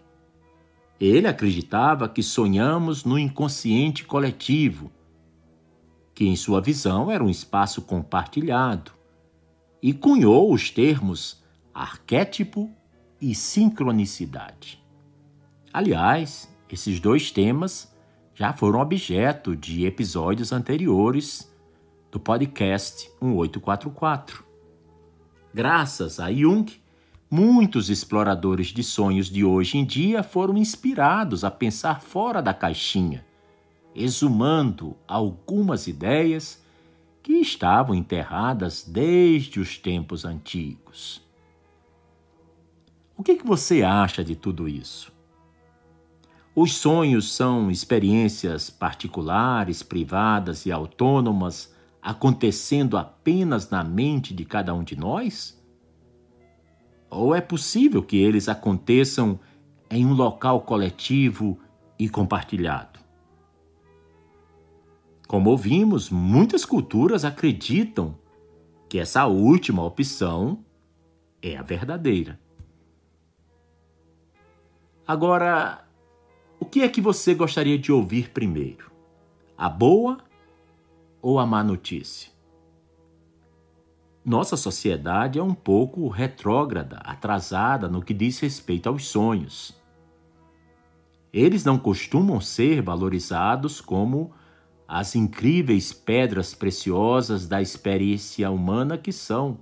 [0.97, 4.89] Ele acreditava que sonhamos no inconsciente coletivo,
[6.15, 8.93] que em sua visão era um espaço compartilhado,
[9.84, 11.43] e cunhou os termos
[11.74, 12.72] arquétipo
[13.22, 14.84] e sincronicidade.
[15.74, 17.93] Aliás, esses dois temas
[18.34, 21.51] já foram objeto de episódios anteriores
[22.11, 24.45] do podcast 1844.
[25.53, 26.72] Graças a Jung,
[27.30, 33.26] muitos exploradores de sonhos de hoje em dia foram inspirados a pensar fora da caixinha,
[33.95, 36.63] exumando algumas ideias
[37.24, 41.26] que estavam enterradas desde os tempos antigos.
[43.18, 45.11] O que, que você acha de tudo isso?
[46.55, 54.84] Os sonhos são experiências particulares, privadas e autônomas acontecendo apenas na mente de cada um
[54.84, 55.59] de nós?
[57.09, 59.39] Ou é possível que eles aconteçam
[59.89, 61.57] em um local coletivo
[61.97, 62.99] e compartilhado?
[65.28, 68.15] Como ouvimos, muitas culturas acreditam
[68.88, 70.63] que essa última opção
[71.41, 72.39] é a verdadeira.
[75.07, 75.85] Agora,
[76.59, 78.91] o que é que você gostaria de ouvir primeiro?
[79.57, 80.17] A boa
[81.21, 82.29] ou a má notícia?
[84.25, 89.81] Nossa sociedade é um pouco retrógrada, atrasada no que diz respeito aos sonhos.
[91.31, 94.33] Eles não costumam ser valorizados como
[94.85, 99.59] as incríveis pedras preciosas da experiência humana que são.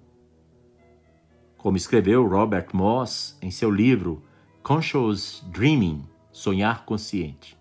[1.55, 4.23] Como escreveu Robert Moss em seu livro
[4.65, 7.55] Conscious Dreaming Sonhar Consciente.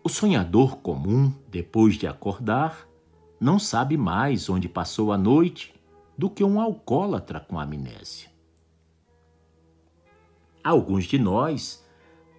[0.00, 2.88] O sonhador comum, depois de acordar,
[3.40, 5.74] não sabe mais onde passou a noite
[6.16, 8.30] do que um alcoólatra com amnésia.
[10.62, 11.84] Alguns de nós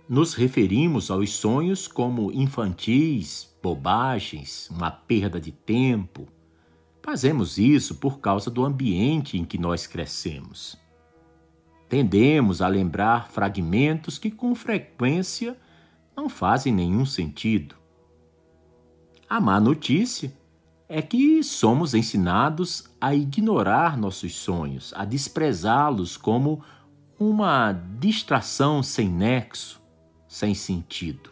[0.08, 6.30] nos referimos aos sonhos como infantis, bobagens, uma perda de tempo.
[7.04, 10.78] Fazemos isso por causa do ambiente em que nós crescemos.
[11.90, 15.58] Tendemos a lembrar fragmentos que com frequência
[16.16, 17.76] não fazem nenhum sentido.
[19.28, 20.32] A má notícia
[20.88, 26.64] é que somos ensinados a ignorar nossos sonhos, a desprezá-los como
[27.20, 29.82] uma distração sem nexo,
[30.28, 31.32] sem sentido.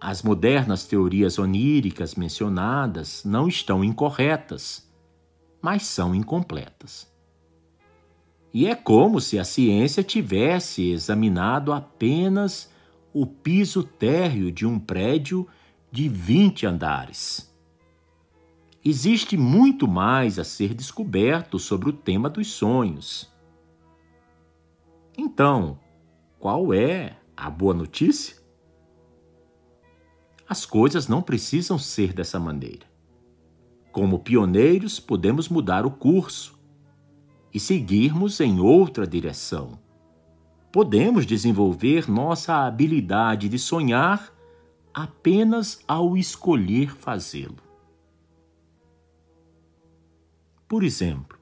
[0.00, 4.90] As modernas teorias oníricas mencionadas não estão incorretas,
[5.60, 7.11] mas são incompletas.
[8.52, 12.70] E é como se a ciência tivesse examinado apenas
[13.12, 15.46] o piso térreo de um prédio
[15.90, 17.50] de 20 andares.
[18.84, 23.30] Existe muito mais a ser descoberto sobre o tema dos sonhos.
[25.16, 25.78] Então,
[26.38, 28.36] qual é a boa notícia?
[30.48, 32.86] As coisas não precisam ser dessa maneira.
[33.92, 36.61] Como pioneiros, podemos mudar o curso
[37.52, 39.78] e seguirmos em outra direção.
[40.70, 44.32] Podemos desenvolver nossa habilidade de sonhar
[44.94, 47.58] apenas ao escolher fazê-lo.
[50.66, 51.38] Por exemplo,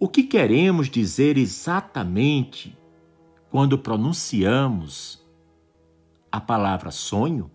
[0.00, 2.78] O que queremos dizer exatamente
[3.50, 5.26] quando pronunciamos
[6.30, 7.50] a palavra sonho?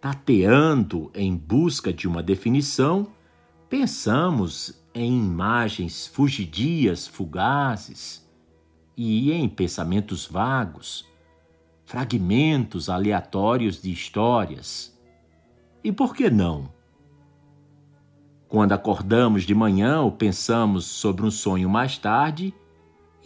[0.00, 3.08] Tateando em busca de uma definição,
[3.72, 8.22] pensamos em imagens fugidias, fugazes
[8.94, 11.08] e em pensamentos vagos,
[11.86, 14.94] fragmentos aleatórios de histórias.
[15.82, 16.70] E por que não?
[18.46, 22.54] Quando acordamos de manhã ou pensamos sobre um sonho mais tarde,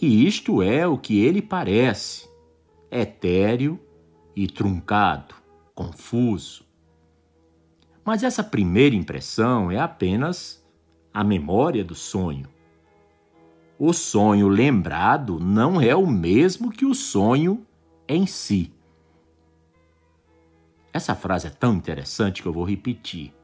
[0.01, 2.31] e isto é o que ele parece:
[2.89, 3.81] etéreo
[4.37, 5.35] e truncado,
[5.75, 6.66] confuso.
[8.07, 10.65] Mas essa primeira impressão é apenas
[11.13, 12.49] a memória do sonho.
[13.77, 17.67] O sonho lembrado não é o mesmo que o sonho
[18.09, 18.73] em si.
[20.93, 23.35] Essa frase é tão interessante que eu vou repetir.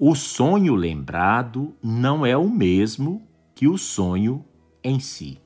[0.00, 3.22] O sonho lembrado não é o mesmo
[3.54, 4.44] que o sonho
[4.82, 5.40] em si.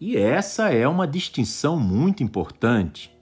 [0.00, 3.17] E essa é uma distinção muito importante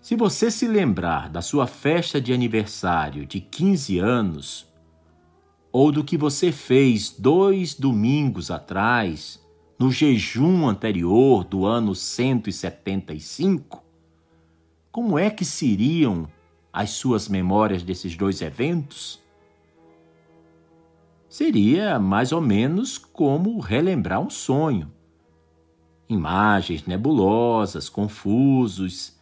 [0.00, 4.66] se você se lembrar da sua festa de aniversário de 15 anos,
[5.70, 9.38] ou do que você fez dois domingos atrás,
[9.78, 13.84] no jejum anterior do ano 175,
[14.90, 16.26] como é que seriam
[16.72, 19.20] as suas memórias desses dois eventos?
[21.28, 24.90] Seria mais ou menos como relembrar um sonho.
[26.08, 29.19] Imagens nebulosas, confusos,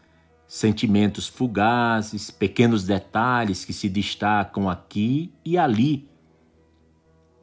[0.49, 6.09] sentimentos fugazes, pequenos detalhes que se destacam aqui e ali.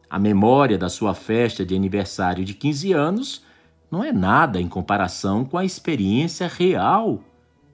[0.09, 3.45] A memória da sua festa de aniversário de 15 anos
[3.91, 7.23] não é nada em comparação com a experiência real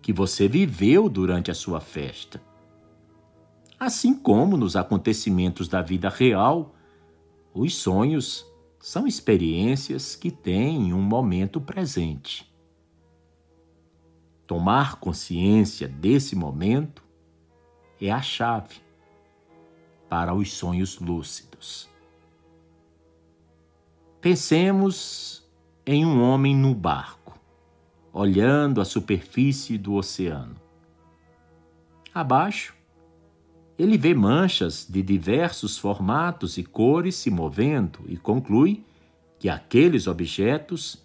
[0.01, 2.41] que você viveu durante a sua festa.
[3.79, 6.75] Assim como nos acontecimentos da vida real,
[7.53, 8.45] os sonhos
[8.79, 12.50] são experiências que têm um momento presente.
[14.51, 17.01] Tomar consciência desse momento
[18.01, 18.81] é a chave
[20.09, 21.87] para os sonhos lúcidos.
[24.19, 25.49] Pensemos
[25.85, 27.39] em um homem no barco,
[28.11, 30.57] olhando a superfície do oceano.
[32.13, 32.75] Abaixo,
[33.79, 38.83] ele vê manchas de diversos formatos e cores se movendo e conclui
[39.39, 41.01] que aqueles objetos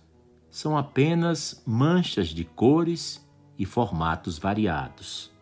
[0.51, 3.25] são apenas manchas de cores
[3.59, 5.33] e formatos variados.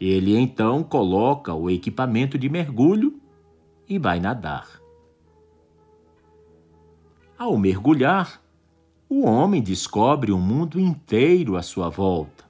[0.00, 3.20] Ele então coloca o equipamento de mergulho
[3.88, 4.80] e vai nadar.
[7.38, 8.40] Ao mergulhar,
[9.08, 12.44] o homem descobre um mundo inteiro à sua volta.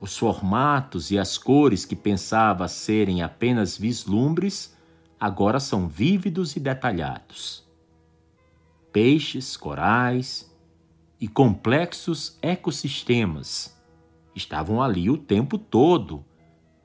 [0.00, 4.76] Os formatos e as cores que pensava serem apenas vislumbres
[5.20, 7.68] agora são vívidos e detalhados.
[8.90, 10.49] Peixes, corais,
[11.20, 13.78] e complexos ecossistemas
[14.34, 16.24] estavam ali o tempo todo,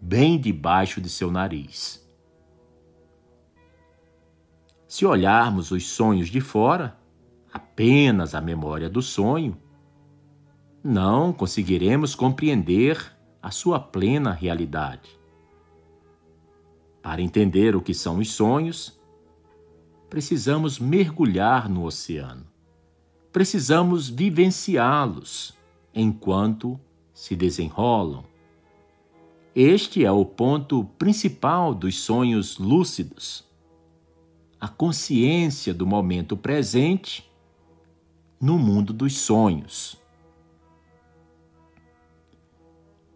[0.01, 2.05] bem debaixo de seu nariz.
[4.87, 6.97] Se olharmos os sonhos de fora,
[7.51, 9.57] apenas a memória do sonho,
[10.83, 15.17] não conseguiremos compreender a sua plena realidade.
[17.01, 18.99] Para entender o que são os sonhos,
[20.09, 22.54] precisamos mergulhar no oceano
[23.35, 25.53] precisamos vivenciá-los
[25.93, 26.79] enquanto
[27.13, 28.23] se desenrolam.
[29.53, 33.43] Este é o ponto principal dos sonhos lúcidos.
[34.57, 37.29] A consciência do momento presente
[38.39, 39.97] no mundo dos sonhos.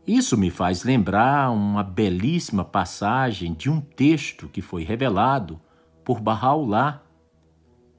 [0.06, 5.62] Isso me faz lembrar uma belíssima passagem de um texto que foi revelado
[6.04, 7.09] por Bahá'u'lláh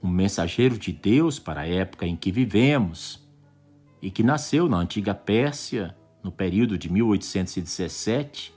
[0.02, 3.28] um mensageiro de Deus para a época em que vivemos
[4.00, 8.54] e que nasceu na antiga Pérsia no período de 1817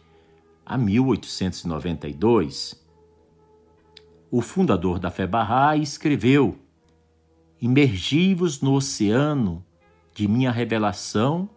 [0.65, 2.81] a 1892.
[4.31, 6.57] O fundador da fé Bahá'í escreveu:
[7.61, 9.65] Imergi-vos no oceano
[10.13, 11.49] de minha revelação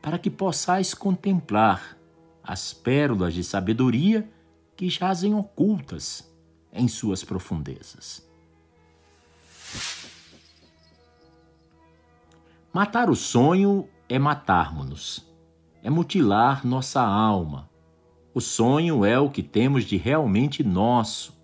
[0.00, 1.98] para que possais contemplar
[2.42, 4.28] as pérolas de sabedoria
[4.76, 6.32] que jazem ocultas
[6.72, 8.24] em suas profundezas.
[12.72, 15.26] Matar o sonho é matarmos-nos,
[15.82, 17.70] é mutilar nossa alma.
[18.34, 21.34] O sonho é o que temos de realmente nosso,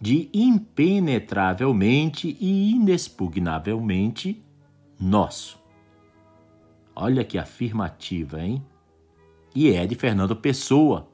[0.00, 4.40] de impenetravelmente e inexpugnavelmente
[4.98, 5.58] nosso.
[6.94, 8.64] Olha que afirmativa, hein?
[9.52, 11.08] E é de Fernando Pessoa,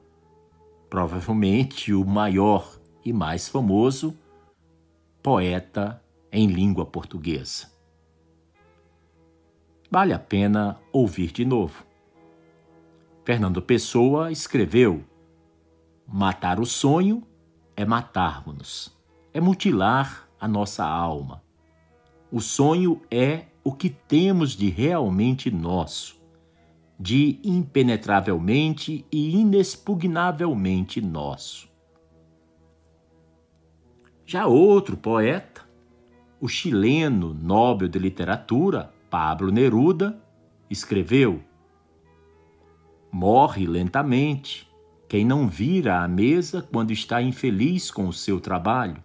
[0.87, 4.15] provavelmente o maior e mais famoso
[5.23, 7.71] poeta em língua portuguesa.
[9.89, 11.85] Vale a pena ouvir de novo.
[13.23, 15.03] Fernando Pessoa escreveu:
[16.05, 17.23] Matar o sonho
[17.75, 18.95] é matarmos-nos,
[19.33, 21.43] é mutilar a nossa alma.
[22.31, 26.21] O sonho é o que temos de realmente nosso,
[26.99, 31.69] de impenetravelmente e inexpugnavelmente nosso.
[34.25, 35.56] Já outro poeta,
[36.39, 40.21] o chileno Nobel de Literatura, Pablo Neruda,
[40.69, 41.41] escreveu:
[43.11, 44.67] Morre lentamente
[45.07, 49.01] quem não vira à mesa quando está infeliz com o seu trabalho,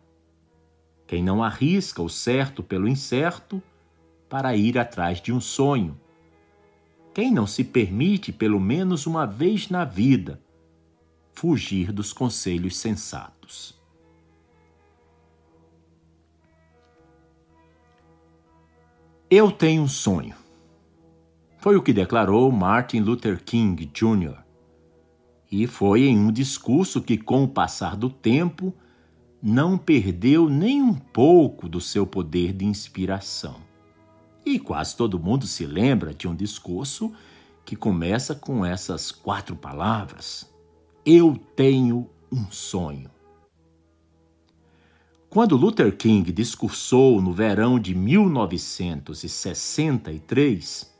[1.06, 3.62] quem não arrisca o certo pelo incerto
[4.28, 5.98] para ir atrás de um sonho,
[7.14, 10.40] quem não se permite, pelo menos uma vez na vida,
[11.32, 13.81] fugir dos conselhos sensatos.
[19.34, 20.34] Eu tenho um sonho.
[21.56, 24.36] Foi o que declarou Martin Luther King Jr.
[25.50, 28.74] E foi em um discurso que, com o passar do tempo,
[29.42, 33.56] não perdeu nem um pouco do seu poder de inspiração.
[34.44, 37.10] E quase todo mundo se lembra de um discurso
[37.64, 40.46] que começa com essas quatro palavras:
[41.06, 43.10] Eu tenho um sonho.
[45.32, 50.94] Quando Luther King discursou no verão de 1963,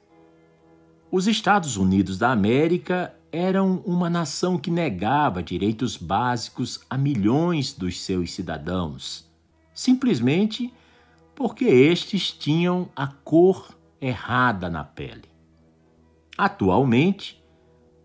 [1.11, 8.01] os Estados Unidos da América eram uma nação que negava direitos básicos a milhões dos
[8.01, 9.31] seus cidadãos,
[9.75, 10.73] simplesmente
[11.35, 15.29] porque estes tinham a cor errada na pele.
[16.39, 17.45] Atualmente,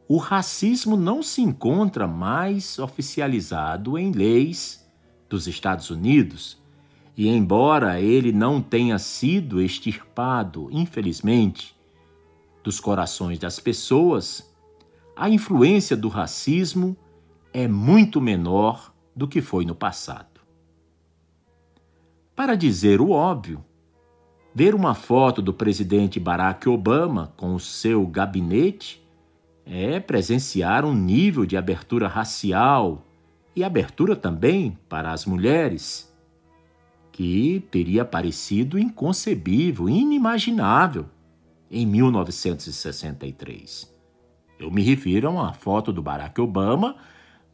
[0.09, 4.85] o racismo não se encontra mais oficializado em leis
[5.29, 6.57] dos Estados Unidos,
[7.15, 11.75] e embora ele não tenha sido extirpado, infelizmente,
[12.63, 14.53] dos corações das pessoas,
[15.15, 16.95] a influência do racismo
[17.51, 20.41] é muito menor do que foi no passado.
[22.35, 23.65] Para dizer o óbvio,
[24.53, 29.03] ver uma foto do presidente Barack Obama com o seu gabinete
[29.65, 33.06] é presenciar um nível de abertura racial
[33.57, 36.15] e abertura também para as mulheres,
[37.11, 41.07] que teria parecido inconcebível, inimaginável
[41.71, 43.91] em 1963.
[44.59, 46.97] Eu me refiro a uma foto do Barack Obama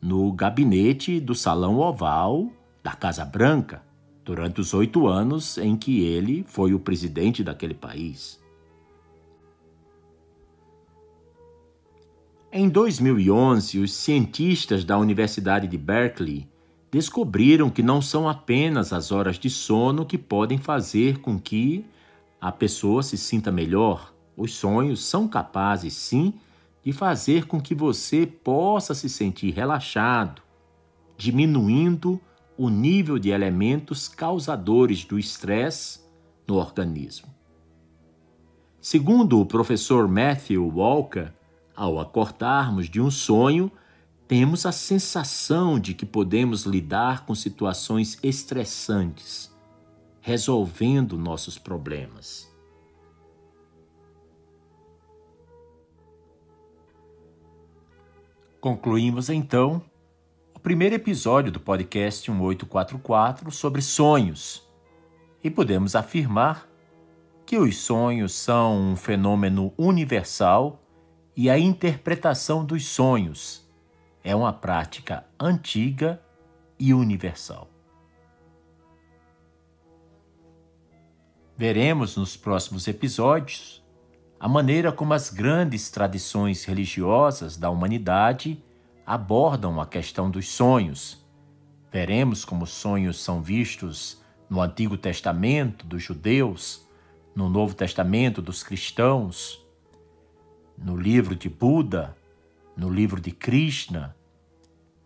[0.02, 2.52] no gabinete do Salão Oval
[2.84, 3.82] da Casa Branca,
[4.26, 8.43] durante os oito anos em que ele foi o presidente daquele país.
[12.56, 16.48] Em 2011, os cientistas da Universidade de Berkeley
[16.92, 21.84] descobriram que não são apenas as horas de sono que podem fazer com que
[22.40, 24.14] a pessoa se sinta melhor.
[24.38, 26.36] Os sonhos são capazes, sim,
[26.84, 30.40] de fazer com que você possa se sentir relaxado,
[31.18, 32.22] diminuindo
[32.56, 36.02] o nível de elementos causadores do estresse
[36.48, 37.30] no organismo.
[38.80, 41.32] Segundo o professor Matthew Walker,
[41.76, 43.72] ao acordarmos de um sonho,
[44.28, 49.54] temos a sensação de que podemos lidar com situações estressantes,
[50.22, 52.52] resolvendo nossos problemas.
[58.62, 59.84] Concluímos então
[60.56, 64.66] o primeiro episódio do podcast 1844 sobre sonhos
[65.44, 66.70] e podemos afirmar
[67.46, 70.83] que os sonhos são um fenômeno universal
[71.36, 73.68] e a interpretação dos sonhos
[74.24, 76.22] é uma prática antiga
[76.80, 77.68] e universal.
[81.58, 83.84] Veremos nos próximos episódios
[84.40, 88.64] a maneira como as grandes tradições religiosas da humanidade
[89.06, 91.26] abordam a questão dos sonhos.
[91.92, 96.88] Veremos como sonhos são vistos no Antigo Testamento dos judeus,
[97.36, 99.63] no Novo Testamento dos cristãos
[100.78, 102.16] no livro de Buda,
[102.76, 104.16] no livro de Krishna,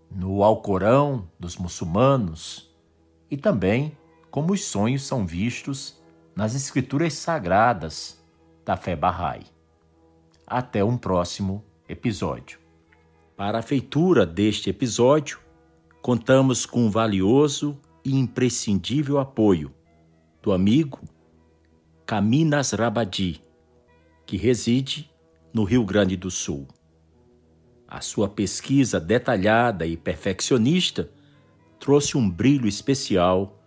[0.09, 2.73] no Alcorão dos muçulmanos
[3.29, 3.97] e também
[4.31, 6.01] como os sonhos são vistos
[6.35, 8.23] nas escrituras sagradas
[8.63, 9.45] da fé Bahá'í.
[10.45, 12.59] Até um próximo episódio.
[13.35, 15.39] Para a feitura deste episódio,
[16.01, 19.73] contamos com um valioso e imprescindível apoio
[20.41, 20.99] do amigo
[22.05, 23.41] Caminas Rabadi,
[24.25, 25.11] que reside
[25.57, 26.67] no Rio Grande do Sul.
[27.87, 31.09] A sua pesquisa detalhada e perfeccionista
[31.79, 33.59] trouxe um brilho especial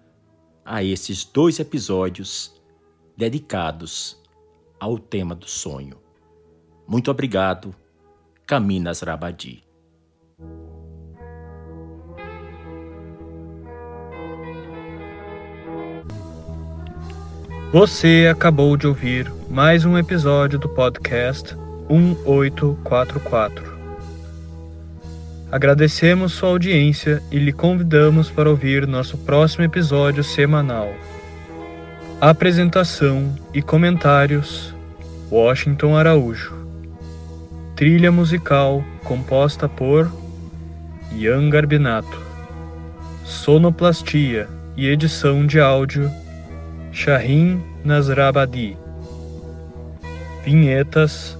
[0.64, 2.54] a esses dois episódios
[3.16, 4.16] dedicados
[4.78, 5.98] ao tema do sonho.
[6.86, 7.74] Muito obrigado,
[8.46, 9.64] Caminas Rabadi.
[17.72, 21.59] Você acabou de ouvir mais um episódio do podcast
[21.90, 23.80] 1844.
[25.50, 30.88] Agradecemos sua audiência e lhe convidamos para ouvir nosso próximo episódio semanal.
[32.20, 34.72] Apresentação e comentários:
[35.30, 36.54] Washington Araújo.
[37.74, 40.08] Trilha musical composta por
[41.12, 42.20] Ian Garbinato.
[43.24, 46.08] Sonoplastia e edição de áudio
[46.92, 48.76] Shahin Nasrabadi.
[50.44, 51.39] Vinhetas